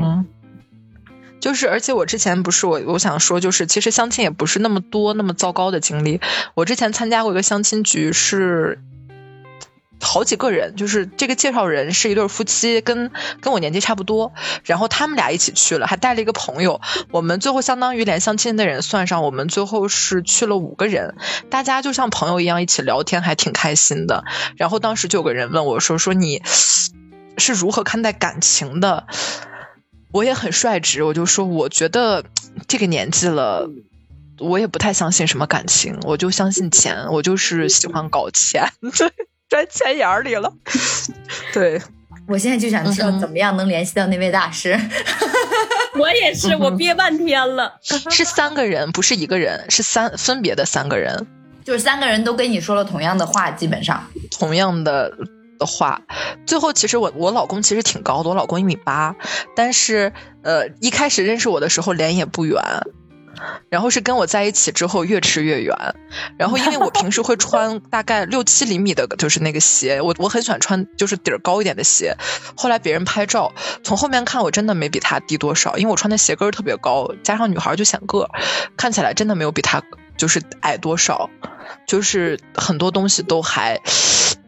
[1.38, 6.22] 就是，而且我之前不是我，我想说，就是其实相亲也不是那么多那么糟糕的经历。
[6.54, 8.78] 我之前参加过一个相亲局是。
[10.00, 14.32] 好几个人，就是这个介绍人是一对夫妻，跟跟我年纪差不多，
[14.64, 16.80] 然后他们俩一起去了，还带了一个朋友。
[17.10, 21.16] 我们最后相当于连相亲的人算上，我们最后是去了五个人，
[21.50, 24.24] 大家就像朋友一样一起聊天，还挺开心的。
[24.56, 26.42] 然后当时就有个人问我说：“说你
[27.36, 29.06] 是如何看待感情的？”
[30.12, 32.24] 我也很率直，我就说：“我觉得
[32.66, 33.68] 这个年纪了，
[34.38, 38.68] 我也不太相信什么感情，我就相信钱，我就是喜欢搞钱。
[39.48, 40.52] ”。钻钱眼里了，
[41.54, 41.80] 对
[42.26, 44.78] 我现在就想知道怎么样能联系到那位大师。
[45.98, 47.76] 我也是，我憋半天了。
[47.82, 51.26] 是三个人，不是一个人，是三分别的三个人，
[51.64, 55.12] 就是三个人都跟你说了同样的话，基本上同样的
[55.58, 56.02] 的话，
[56.46, 59.16] 最后其实我我老公其实挺高的，我老公一米八，
[59.56, 62.62] 但是呃一开始认识我的时候脸也不圆。
[63.68, 65.76] 然后是跟我在一起之后越吃越圆，
[66.36, 72.16] 然后因为我平时会穿 大概六七厘米的，就是那个鞋，我我很喜欢穿就是底儿高一点的鞋。
[72.56, 73.52] 后来别人拍照，
[73.84, 78.28] 从后面看我真的没比他低多少，因为我穿的鞋跟特别高，加上女孩就显个，
[78.76, 79.82] 看起来真的没有比他
[80.16, 81.30] 就是矮多少，
[81.86, 83.80] 就是很多东西都还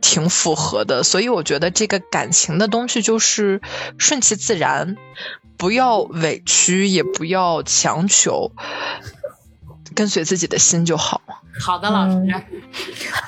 [0.01, 1.05] 挺符合的。
[1.05, 3.61] 所以我觉得这个感情的东西就是
[3.99, 4.97] 顺其自然。
[5.61, 8.50] 不要委屈，也不要强求，
[9.94, 11.20] 跟随自己的心就好。
[11.61, 12.16] 好的，老师。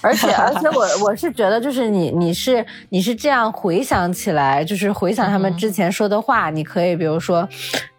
[0.00, 7.46] 而且，而且，我我是觉得，就是你，你是你是这样回想起来，就是回想他们之前说的话，你可以比如说，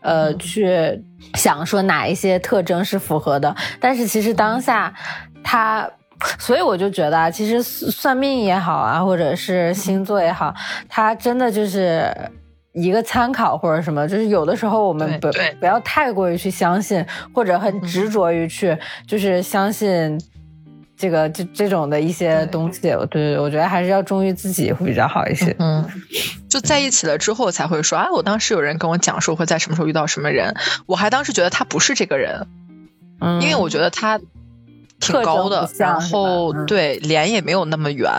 [0.01, 0.99] 呃，去
[1.35, 3.55] 想说哪一些特征是符合的。
[3.79, 4.91] 但是其实当下
[5.43, 5.87] 他，
[6.39, 10.51] 所以我就觉得，其实算命也好啊，或者是星座也好，
[10.89, 12.11] 他真的就是。
[12.73, 20.19] 一个参考或者什么，就是有的时候我们不不要太过于去相信，或者很执着于去就是相信
[20.97, 22.81] 这个这这种的一些东西。
[22.81, 25.55] 对对，我觉得还是要忠于自己会比较好一些。
[25.59, 25.87] 嗯，
[26.49, 30.55] 就在一起了之后才会说，哎，我当时有人跟我讲说会在什么时候遇到什么人，
[30.85, 32.47] 我还当时觉得他不是这个人，
[33.19, 34.19] 嗯，因为我觉得他。
[35.03, 38.09] 挺高的，然后对脸也没有那么圆，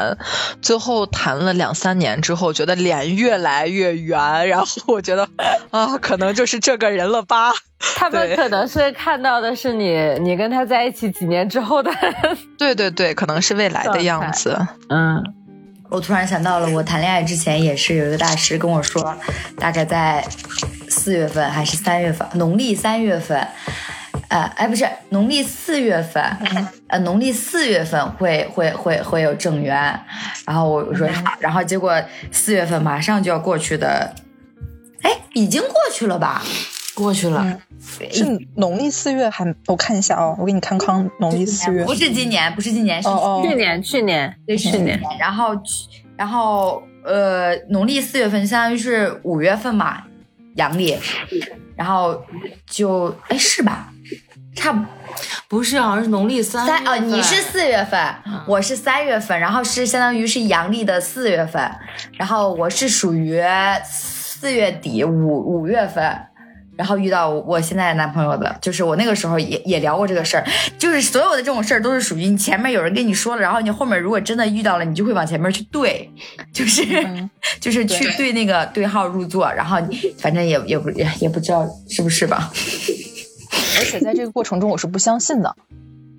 [0.61, 5.29] 最后谈了两三年之后，觉得脸越来越圆，然后我觉得
[5.71, 7.53] 啊，可能就是这个人了吧。
[7.97, 11.91] 他们可能是看到的是你，你跟他在一起几年之后的。
[12.57, 14.59] 对对对，可能是未来的样子。
[14.89, 15.23] 嗯，
[15.91, 19.15] 我突然想到了，我谈恋爱之前也是有一个大师跟我说，
[19.59, 20.25] 大概在
[20.89, 23.47] 四月份还是三月份，农历三月份。
[24.29, 26.23] 呃，哎，不是农历四月份，
[26.89, 29.75] 呃，农历四月份会会会会有正缘，
[30.47, 34.15] 然后我说好，然后结果四月份马上就要过去的，
[35.03, 36.43] 哎，已经过去了吧？
[36.95, 37.61] 过去了，
[38.13, 39.53] 是农历四月还？
[39.67, 43.09] 我看一下哦，我给你看看农历四月，不是今年，不是今年，是
[43.43, 45.57] 去年，去年，对，去年，然后
[46.17, 50.05] 然后呃，农历四月份相当于是五月份嘛，
[50.55, 50.97] 阳历，
[51.75, 52.25] 然后
[52.65, 53.93] 就哎是吧？
[54.55, 54.85] 差不
[55.49, 58.01] 不是，好像是农历三三哦，你是四月份，
[58.47, 61.71] 我是三月份，然后是相当于是阳历的四月份，
[62.13, 63.43] 然后我是属于
[63.85, 66.05] 四月底五五月份，
[66.77, 70.45] 然后遇到我现在的男朋友的，就是我那个时候也也聊过这个事儿，
[70.79, 76.11] 就是所有的这种事儿都是属于你前面有人跟你说了，然后你后面如果真的遇到了，你就会往前面去对，
[76.53, 76.85] 就是
[77.61, 82.51] 就是去对那个对号入座，然后你反正也也不也也不知道是不是吧。
[83.79, 85.57] 而且在这个过程中，我是不相信的，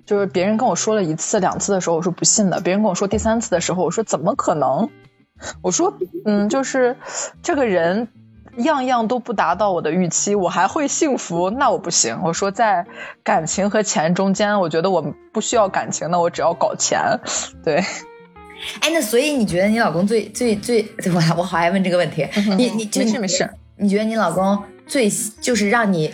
[0.04, 4.88] 就是别人跟我说了一次、两次的时候，我是不信的；别人跟我说第三次的时候，我说怎么可能？
[5.62, 6.96] 我说，嗯，就是
[7.42, 8.08] 这个人
[8.56, 11.50] 样样都不达到我的预期，我还会幸福？
[11.50, 12.20] 那我不行。
[12.24, 12.86] 我说，在
[13.22, 17.20] 感情和钱中间，我觉得我不需要感情，那我只要搞钱。
[17.62, 17.84] 对。
[18.80, 20.82] 哎，那所以你觉得你老公最最最……
[21.12, 22.26] 我我好爱问这个问题。
[22.56, 23.50] 你你没事没事。
[23.76, 25.10] 你觉得你老公最
[25.42, 26.10] 就是让你？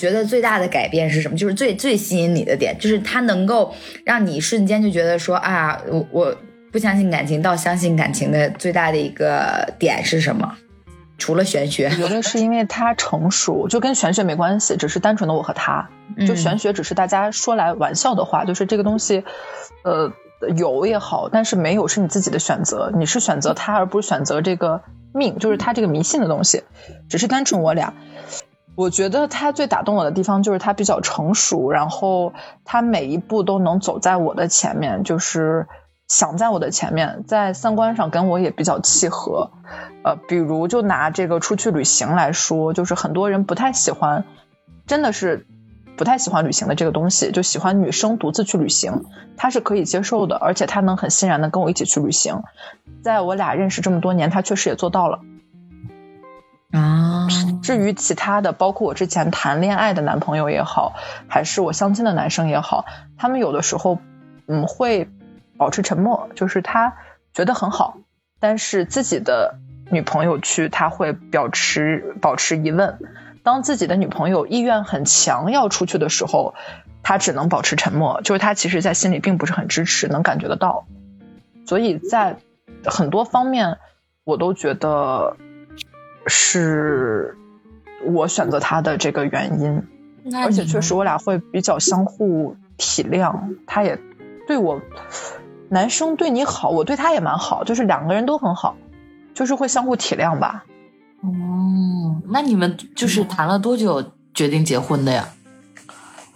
[0.00, 1.36] 觉得最大的改变是什么？
[1.36, 6.34] 就是最最吸引你的点，就是它能够让你瞬间就觉得说啊，我我
[6.72, 10.56] 不相信感情到相信感情的最大的一个点是什么？
[11.18, 15.90] 除了玄学，我觉得是因为他成熟，就跟玄学没关系，只是单纯的我和他，
[16.26, 19.22] 就玄学只是大家说来玩笑的话，就是这个东西，
[19.84, 20.10] 呃，
[20.56, 24.80] 有也好，但是没有是你自己的选择，你是选择他而不是选择这个
[25.12, 26.62] 命，就是他这个迷信的东西，
[27.10, 27.92] 只是单纯我俩。
[28.80, 32.32] 我觉得他最打动我的地方就是他比较成熟，然后
[32.64, 35.68] 他每一步都能走在我的前面，就是
[36.08, 39.50] 想在我的前面，在三观上跟我也比较契合。
[40.02, 44.24] 呃，比如就拿这个出去旅行来说，就是很多人不太喜欢，
[44.86, 45.46] 真的是
[45.98, 49.04] 不太喜欢旅行的这个东西，就喜欢女生独自去旅行，
[49.36, 52.44] 他是可以接受的，而且他能很欣然的跟我一起去旅行。
[53.04, 55.20] 在我俩认识这么多年，他确实也做到了。
[56.72, 57.26] 啊，
[57.62, 60.94] 至于其他的，包括我之前谈恋爱的男朋友也好，
[61.28, 62.84] 还是我相亲的男生也好，
[63.18, 63.98] 他们有的时候，
[64.46, 65.08] 嗯，会
[65.56, 66.94] 保持沉默，就是他
[67.34, 67.98] 觉得很好，
[68.38, 69.58] 但是自己的
[69.90, 72.98] 女朋友去，他会保持保持疑问。
[73.42, 76.54] 当自己的女朋友意愿很强要出去的时候，
[77.02, 80.86] 他只能保持沉默，就是他其实在心里并不是很支持，能感觉得到。
[81.66, 82.36] 所以在
[82.84, 83.78] 很多方面，
[84.22, 85.36] 我都觉得。
[86.26, 87.36] 是
[88.04, 89.82] 我选择他的这个原因，
[90.34, 93.98] 而且确实我俩会比较相互体谅，他也
[94.46, 94.80] 对我
[95.68, 98.76] 男生对你好，我对他也蛮好，就是两个人都很好，
[99.34, 100.64] 就是会相互体谅吧。
[101.22, 105.28] 哦，那你们就是谈了多久决定结婚的呀？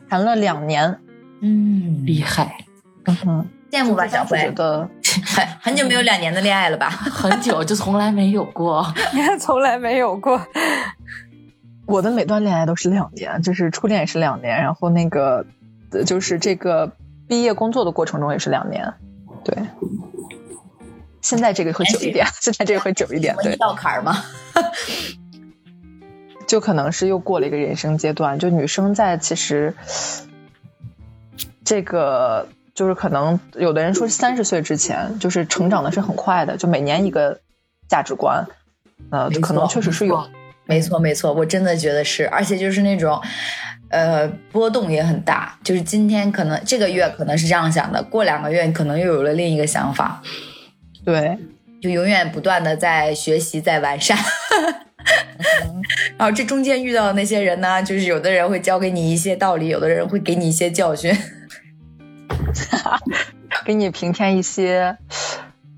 [0.09, 0.99] 谈了两年。
[1.41, 2.65] 嗯，厉害。
[3.05, 4.51] 嗯哼，羡慕吧，小觉。
[4.53, 4.89] 得
[5.23, 6.89] 很 很久没有两年的恋爱了吧？
[6.91, 8.87] 很久就从来没有过，
[9.39, 10.41] 从来没有过。
[11.87, 15.47] 我的每段恋爱都是两年，就是初恋也是两年，然后那个
[15.91, 16.93] 呃就是这个
[17.29, 18.95] 毕业工作的过程中也是两年。
[19.45, 19.57] 对，
[21.21, 23.37] 现在这个会久一点，现在这个会久一点。
[23.43, 24.17] 对一，道坎儿吗？
[26.47, 28.39] 就可能是又过了一个人生阶段。
[28.39, 29.75] 就女生在其实
[31.65, 37.41] 这个就是可能有的人说三十岁之前就是成长的是很快的，就每年一个
[37.89, 38.47] 价值观，
[39.11, 40.29] 呃没，可能确实是有。
[40.67, 43.21] 没错，没错，我真的觉得是，而且就是那种，
[43.91, 45.59] 呃，波动也很大。
[45.63, 50.23] 就是今天可能这个月可能是这样想的，过两个月可能又有了另一个想法，
[51.05, 51.39] 对，
[51.83, 54.17] 就永远不断的在学习，在完善。
[56.17, 61.15] 然后这中间遇到的那些人呢，就是有的人会教给你一些道理，有的人会给你一些教训。
[63.65, 64.99] 给你平添一些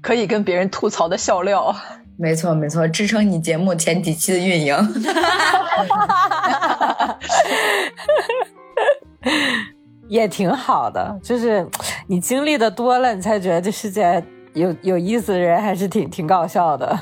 [0.01, 1.74] 可以跟别人吐槽的笑料。
[2.18, 4.77] 没错，没错，支撑你节目前几期的运营。
[10.09, 11.68] 也挺好的，就是
[12.07, 14.22] 你经历的多了，你才觉得这世界
[14.55, 16.97] 有有意思的人还是挺挺搞笑的。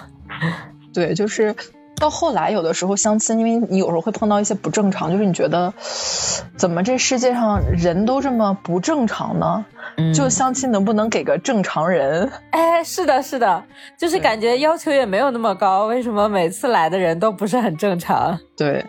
[0.92, 1.54] 对，就是
[1.96, 5.72] 到后来，有的时候相亲，因为你有时候会碰到一些不正常，就是你觉得
[6.56, 9.64] 怎么这世界上人都这么不正常呢？
[10.12, 12.28] 就相亲能不能给个正常人？
[12.50, 13.62] 哎，是的，是的，
[13.96, 18.36] 就是感觉要求也没有那么高，为什么每次来的人都不是很正常？
[18.56, 18.84] 对，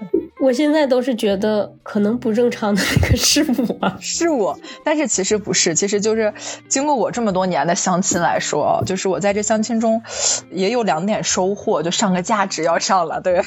[0.45, 3.93] 我现在都是觉得可能不正常的那个是我。
[3.99, 6.35] 是我，但是其实不是，其实就是
[6.67, 10.03] 经过我这么多年的相亲来说，就是我在这相亲中
[10.51, 13.43] 也有两点收获，就上个价值要上了，对，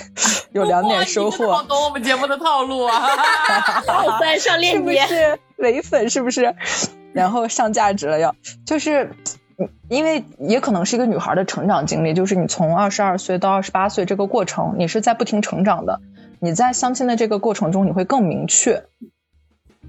[0.50, 1.52] 有两点收获。
[1.52, 2.92] 好懂我们节目的套路啊！
[3.86, 6.10] 哇塞，上是链接，不是唯粉？
[6.10, 6.56] 是不是？
[7.12, 8.34] 然后上价值了要，
[8.66, 9.12] 就是
[9.56, 16.00] 嗯因为也可能是一个女孩的成长经历，就是你从二十二岁到二十八岁这个过程，你是在不停成长的。
[16.40, 18.84] 你在相亲的这个过程中，你会更明确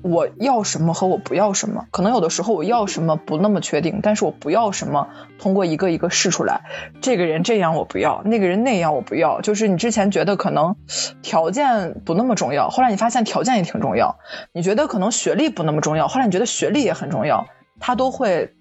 [0.02, 1.88] 我要什么和我不要什么。
[1.92, 6.62] 可能有的时候我要什么不那么确定，但是我不要什么，通过一个一个试出来，
[7.02, 9.42] 这个人这样我不要，那个人那样我不要。
[9.42, 10.76] 就是你之前觉得可能
[11.22, 14.20] 条件不那么重要，后来你发现条件也挺重要。
[14.54, 17.48] 你觉得可能学历不那么重要，后来你觉得学历也很重要，
[17.80, 18.54] 他都会。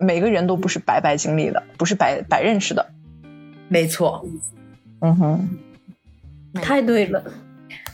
[0.00, 2.92] 每个人都不是白白经历的，不是白白认识的。
[3.66, 4.24] 没错，
[5.00, 5.58] 嗯哼，
[6.54, 7.22] 太对了。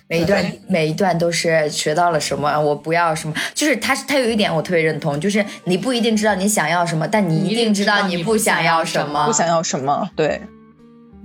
[0.06, 10.42] 每一段每一段都是学到了什么，我不要什么，就是他他有一点我特别认同，就是你不一定知道你想要什么，但你一定知道你不想要什么，不想要什么，对，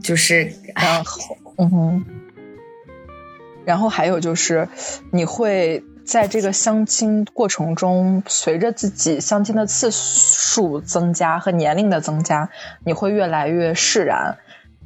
[0.01, 2.05] 就是然后，嗯哼，
[3.65, 4.69] 然后还有就是，
[5.11, 12.49] 你会在这个相亲过程中，随着自己相亲的次数增加和年龄的增加，
[12.85, 14.37] 你会越来越释然。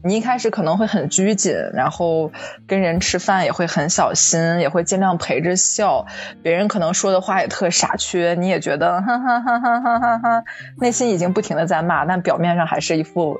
[0.03, 2.31] 你一开始可能会很拘谨，然后
[2.67, 6.05] 跟人吃饭也会很小心，也会尽量陪着笑。
[6.41, 10.43] 别人可能说的话也特傻缺，你也觉得哈哈哈哈哈哈哈，
[10.77, 13.39] 内心已经不停的在骂，但表面上还是一副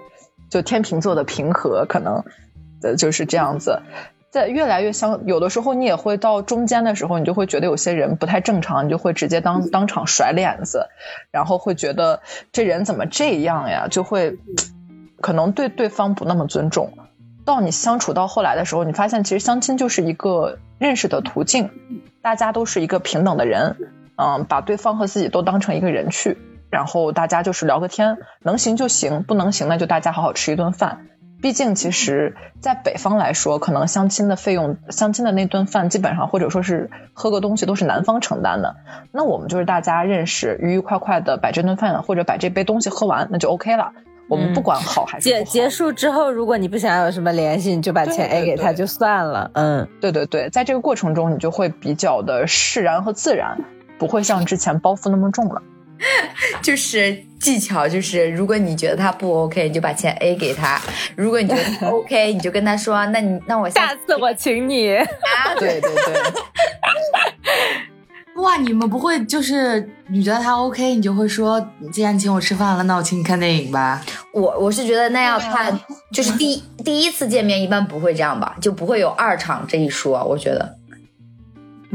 [0.50, 2.24] 就天秤座的平和，可能
[2.82, 3.82] 呃就是这样子。
[4.32, 10.88] 在越来越相，有的时候你也会到中间的时候，你就会觉得有些人不太正常，你就会直接当当场甩脸子，
[11.30, 14.38] 然后会觉得这人怎么这样呀，就会
[15.24, 16.92] 可能对对方不那么尊重。
[17.46, 21.70] 到你相处到后来的时候，你发现其实相亲就是一个认识的途径，
[22.22, 23.78] 大家都是一个平等的人，
[24.18, 26.38] 嗯，把对方和自己都当成一个人去，
[26.70, 31.08] 然后大家就是聊个天，能行就行，不能行那就大家好好吃一顿饭。
[31.42, 38.76] 毕竟，其实，在北方来说，可能相亲的费用，相亲的那顿饭，基本上或者说是喝个东西，都是男方承担的。
[39.14, 43.94] 那我们就是大家认识，愉愉快快的把这顿饭或者把这杯东西喝完，那就 OK 了。
[44.34, 49.52] 我们不管好还是结结束之后，如果你不想有什么联系，你就把钱 A 给他就算了。
[49.54, 53.58] 嗯，对对对，在这个过程中，你就会比较的释然和自然，
[54.00, 55.62] 不会像之前包袱那么重了。
[56.62, 60.78] 就是技巧，就是如果你觉得他不 OK，你就把钱 A 给他；
[61.16, 64.96] 如果你觉得他 OK，你就跟他说，那你那我下次我请你。
[64.98, 65.08] 啊，
[65.58, 66.14] 对对对，
[68.38, 74.02] 哇，你们不会就是你觉得他 OK，你就会说，既然你请我吃饭了，那我请你看电影吧。
[74.34, 75.80] 我我是觉得那要看，
[76.12, 80.78] 就是第 第一次见面一般不会这样吧，就不会有二场这一说，我觉得。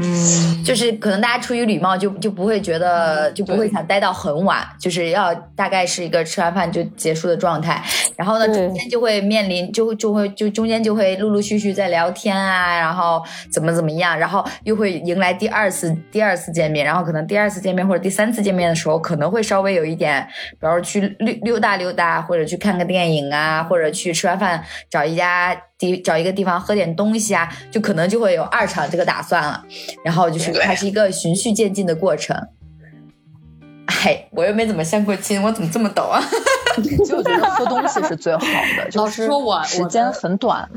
[0.01, 7.83] 嗯，就是可能大家出于礼貌就就不会觉得就不会想待到很晚，就是要大概是一个吃完饭就结束的状态。
[8.15, 13.21] 然后呢，中间就会面临就就会就中间就会陆陆续续在聊天啊，然后
[13.51, 29.63] 怎么怎么样，然后又会迎来第二次第二次见面，然后可能第二次见面或者第三次见面的时候，可能会稍微有一点，比如说去溜溜达溜达，或者去看个电影啊，或者去吃完饭找一家地找一个地方喝点东西啊，就可能就会有二场这个打算了。
[30.03, 32.37] 然后就是它是一个循序渐进的过程。
[33.87, 36.21] 哎，我又没怎么相过亲，我怎么这么抖啊？
[36.75, 38.39] 其实我觉得喝东西是最好
[38.77, 40.69] 的， 就老实是说我时间很短。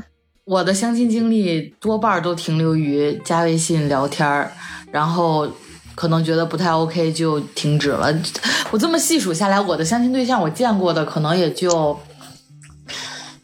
[0.45, 4.51] 我的相亲经历多半都停留于加微信聊天儿，
[4.91, 5.47] 然后
[5.95, 8.13] 可能觉得不太 OK 就停止了。
[8.71, 11.97] 我这么细数下来，我的相亲对象我见过的可能也就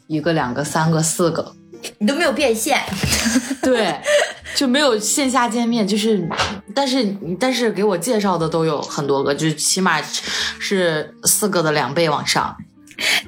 [0.09, 1.53] 一个、两个、三个、四个，
[1.99, 2.79] 你都没有变现，
[3.61, 3.95] 对，
[4.55, 6.27] 就没有线下见面，就是，
[6.73, 10.01] 但是但是给我介绍的都有很多个，就起码
[10.59, 12.57] 是四个的两倍往上。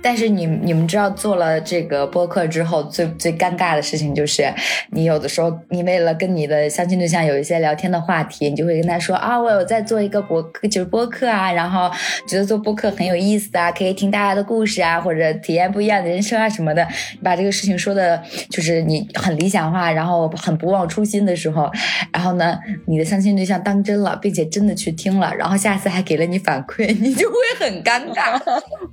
[0.01, 4.51] 但是你你们知道做了这个播客之后，最最尴尬的事情就是，
[4.91, 11.89] 你有的时候你为了跟你的相亲对象有一些聊天的话题，你就会跟他说啊，我有在做一个播客，就是播客啊，然后
[12.27, 16.87] 觉得做播客很有意思啊，可以听大家的故事啊，或者体验不一样的人生啊什么的。
[17.13, 21.69] 你把这个事情说的，就是你很理想化，然后很不忘初心的时候，
[22.13, 22.57] 然后呢，
[22.87, 28.39] 你的相亲对象当真了，并且真的去听了，然后下次还给了你反馈， 你就会很尴尬。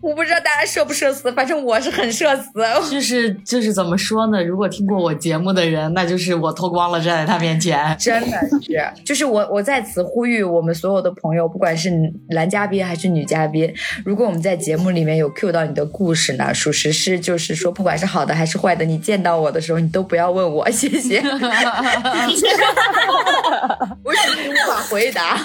[0.01, 2.51] 我不知道大家社不社死，反正我是很社死。
[2.91, 4.45] 就是就是怎么说呢？
[4.45, 7.79] 如果听过我节目的人，那就是我脱光了站在他面前。
[7.99, 11.91] 真的是，就是我，我在此呼吁我们所有的朋友，不管是
[12.31, 13.73] 男嘉宾还是女嘉宾，
[14.05, 21.23] 如果我们在节目里面有 cue 到你的故事呢，属实是就是说，不管是好的还是坏的，你见到我的时候，你都不要问我， 谢谢。
[24.05, 25.39] 我已经无法回答，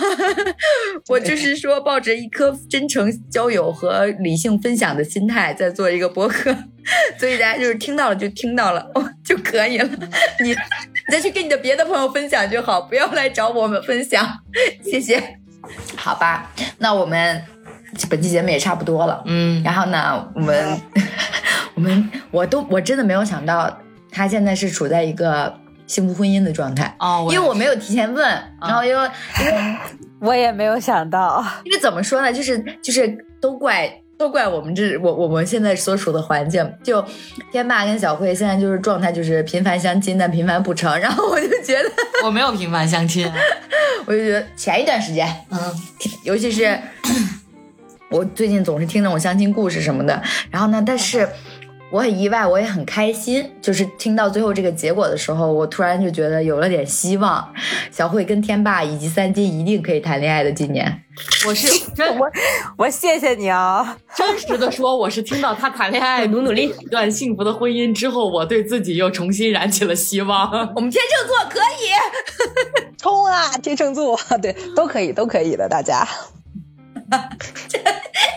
[1.10, 6.56] 我就是说，抱着一颗真诚交友和理性分享的心态，在做一个播客，
[7.20, 9.88] 所以大家就是听到了就听到了哦就可以了，
[10.42, 10.56] 你你
[11.12, 14.28] 再去跟你的别的朋友分享就好，不要来找我们分享，
[14.84, 15.22] 谢谢。
[15.96, 17.42] 好吧，那我们
[18.10, 20.82] 本期节目也差不多了，嗯，然后呢，我们
[21.76, 23.80] 我们我都我真的没有想到，
[24.12, 26.96] 他现在是处在一个幸福婚姻的状态。
[27.00, 28.26] 哦，因为我没有提前问，
[28.60, 29.10] 然后因为
[29.40, 29.78] 因为
[30.20, 33.08] 我也没有想到，因为怎么说呢，就是就是
[33.40, 33.88] 都怪
[34.18, 37.04] 都怪我们这我我们现在所处的环境，就
[37.52, 41.90] 天霸跟小慧现在就是状态就是频繁相亲，但频繁不成， 然后我就觉得，
[42.24, 43.30] 我没有频繁相亲。
[44.06, 45.60] 我就觉得前一段时间，嗯，
[46.24, 46.78] 尤其是
[48.10, 50.22] 我最近总是听那种相亲故事什么的，
[50.52, 51.28] 然后呢，但是
[51.94, 57.48] 我很意外，我也很开心，就是听到最后这个结果的时候，我突然就觉得有了点希望，
[57.92, 60.52] 小慧跟天霸以及三金一定可以谈恋爱的。
[60.52, 61.04] 今年，
[61.48, 62.28] 我是 真我
[62.80, 63.96] 我谢谢你啊！
[64.18, 70.50] 真实的说，我是听到他谈恋爱、努努力，一段幸福的婚姻之后，我对自己又重新燃起了希望。
[70.76, 71.94] 我们天秤座可以。
[72.98, 76.08] 冲啊，天秤座，对，都可以，都可以的，大家。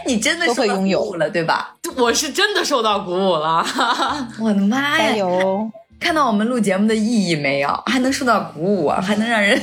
[0.07, 1.75] 你真的都会拥有受到鼓舞了，对吧？
[1.97, 3.65] 我是真的受到鼓舞了。
[4.41, 5.17] 我的妈加呀！
[5.17, 5.71] 油！
[5.99, 7.69] 看到我们录节目的意义没有？
[7.87, 9.61] 还能受到鼓舞啊，还能让人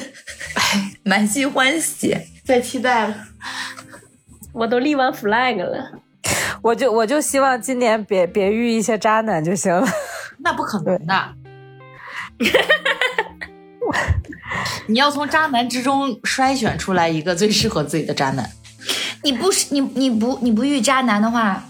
[1.03, 2.17] 满心欢喜。
[2.43, 3.15] 在期待了。
[4.51, 5.91] 我都立完 flag 了。
[6.61, 9.87] 我就我就希望今年别别遇一些渣男就行了。
[10.39, 11.29] 那不可能的。
[14.87, 18.49] 你要从渣男之中筛选出来一个最适合自己的渣男。
[19.23, 21.63] 你不是你你不你不遇渣男的话，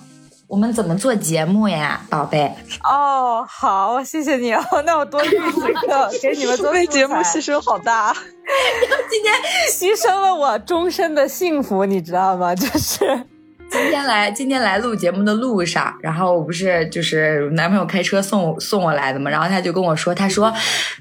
[0.48, 2.54] 我们怎么做节目呀，宝贝？
[2.84, 4.64] 哦，好，谢谢你哦。
[4.86, 8.14] 那我多遇几个，给你们做 为节目牺牲好大。
[9.10, 9.34] 今天
[9.72, 12.54] 牺牲了我终身的幸福，你知道吗？
[12.56, 13.26] 就是
[13.74, 20.54] 今天来今天来录节目的路上，然后我不是就是男朋友开车送送我来的嘛，然后他就跟我说，他说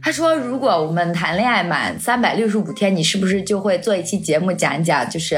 [0.02, 5.36] 他说如果我们谈恋爱满三百六十五天，你是不是就会做一期节目讲一讲就是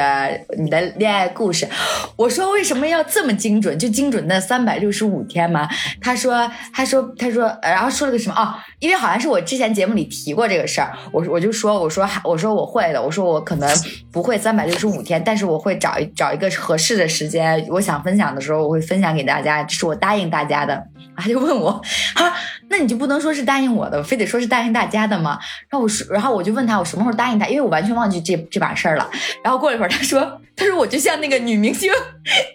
[0.56, 1.66] 你的恋爱故事？
[2.15, 3.77] 我说为什么要这么精准？
[3.77, 5.69] 就精准的三百六十五天吗？
[6.01, 8.35] 他说他说他说，然后说了个什么？
[8.36, 8.55] 哦，
[8.85, 13.66] 因为好像是我之前节目里提过这个事儿，我我就说我说我说我会的，我说我可能
[14.12, 20.86] 不会三百六十五天，但是我会找一找一个合适的时间，我想分享的时候我会分享给大家，这是我答应大家的。
[21.16, 21.81] 他就问我，
[22.15, 22.36] 他说
[22.69, 25.39] 那你就不能说是答应我的，非得说是答应大家的吗？
[25.69, 29.11] 然后我说，然后我就问他我什么时候答应他，因为我完全忘记这这把事儿了。
[29.43, 31.93] 然后过了一会儿，他说，他说我就像那个女明星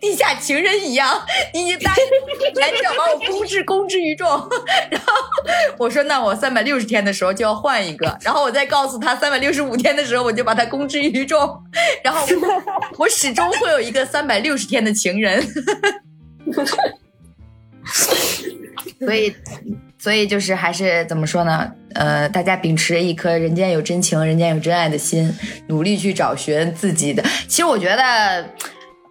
[0.01, 1.21] 地下情人一样，
[1.53, 4.27] 你已经答应，来你要把我公之公之于众。
[4.89, 5.13] 然后
[5.77, 11.39] 我说，那我三百六十天的时候就要换一个，然后我再告诉他三百六十五天的时候我就把他公之于众，
[12.03, 15.45] 然后我我始终会有一个三百六十天的情人。
[18.99, 19.33] 所以，
[19.97, 21.71] 所以就是还是怎么说呢？
[21.93, 25.33] 呃，大家秉持一颗人间有真情、人间有真爱的心，
[25.67, 27.23] 努力去找寻自己的。
[27.47, 28.45] 其实我觉得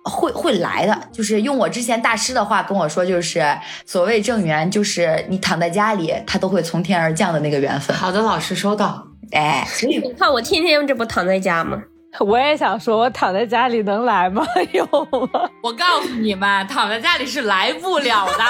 [0.04, 3.44] 会会来的，就是用我之前大师的话跟我说，就是
[3.84, 7.96] 所谓正缘，就是你躺在家里，他都会从天而降的那个缘分。
[7.96, 9.06] 好的，老师收到。
[9.32, 11.82] 哎，所以你看我天天这不躺在家吗？
[12.20, 14.44] 我也想说，我躺在家里能来吗？
[14.72, 14.84] 有
[15.32, 15.48] 吗？
[15.62, 18.44] 我告诉你们，躺在家里是来不了的。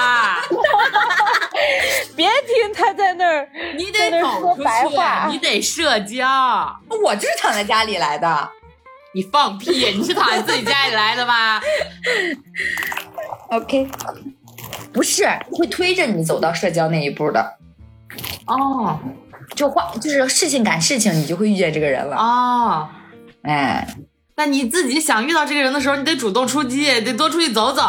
[2.15, 6.25] 别听他在那儿，你得走出去，你得社交。
[7.03, 8.49] 我就是躺在家里来的。
[9.13, 9.71] 你放屁！
[9.91, 11.59] 你是躺在自己家里来的吗
[13.49, 13.89] ？OK，
[14.93, 17.57] 不是会推着你走到社交那一步的。
[18.45, 18.99] 哦，
[19.55, 22.15] 就话就是事情赶事情，你就会遇见这个人了。
[22.15, 22.87] 哦。
[23.43, 23.87] 哎，
[24.35, 27.81] 那你自己想遇到这个人的时候，你得主动出击，得多出去走走。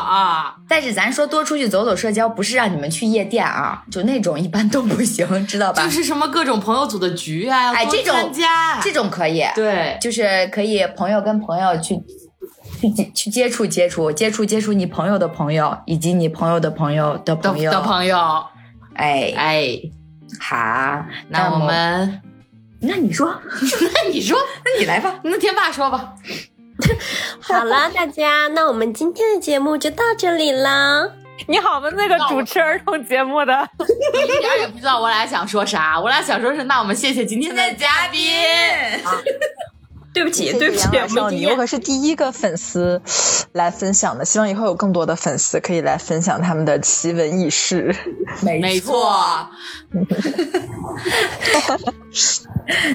[0.68, 5.84] 但是咱说多出去走走社交，不是让你们去夜店啊，就那种一般都不行，知道吧？
[5.84, 9.44] 就是什么各种朋友组的局啊，哎，这种参加，这种可以。
[9.54, 11.96] 对，就是可以朋友跟朋友去
[12.80, 18.18] 去去接触接触接触接触你朋友的朋友，以及你朋友的朋友的朋友的朋友。
[18.94, 19.68] 哎哎，
[20.40, 22.22] 好，那我们。
[22.82, 23.28] 那你说，
[23.94, 26.14] 那你说，那你来吧，那天霸说吧。
[27.40, 31.12] 好了，大家，那我们今天的节目就到这里了。
[31.46, 31.90] 你好吗？
[31.94, 35.98] 那个主持儿童节目的，一点也不知道我俩想说啥。
[36.00, 38.20] 我俩想说是，那我们谢谢今天的嘉宾。
[40.12, 43.00] 对不起，对不起，少女，我可是第一个粉丝
[43.52, 47.94] 来分享的，希望以后有更多的粉丝可以来分享他们的奇闻异事。
[48.42, 49.48] 没错。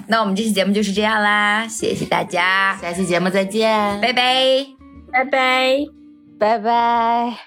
[0.07, 4.65] 那我们这期节目就是这样啦，谢谢大家，下期节目再见，拜拜，
[5.11, 5.77] 拜拜，
[6.37, 7.37] 拜拜。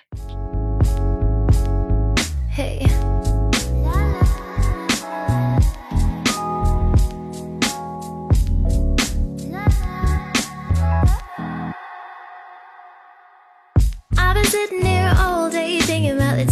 [2.58, 2.97] sitting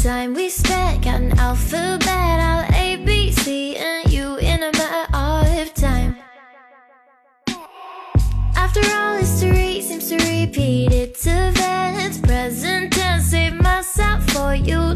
[0.06, 1.02] time we spent.
[1.02, 6.16] Got an alphabet, I'll A, B, C, and U in a matter of time.
[8.54, 12.18] After all, history seems to repeat its events.
[12.18, 14.94] Present tense, save myself for you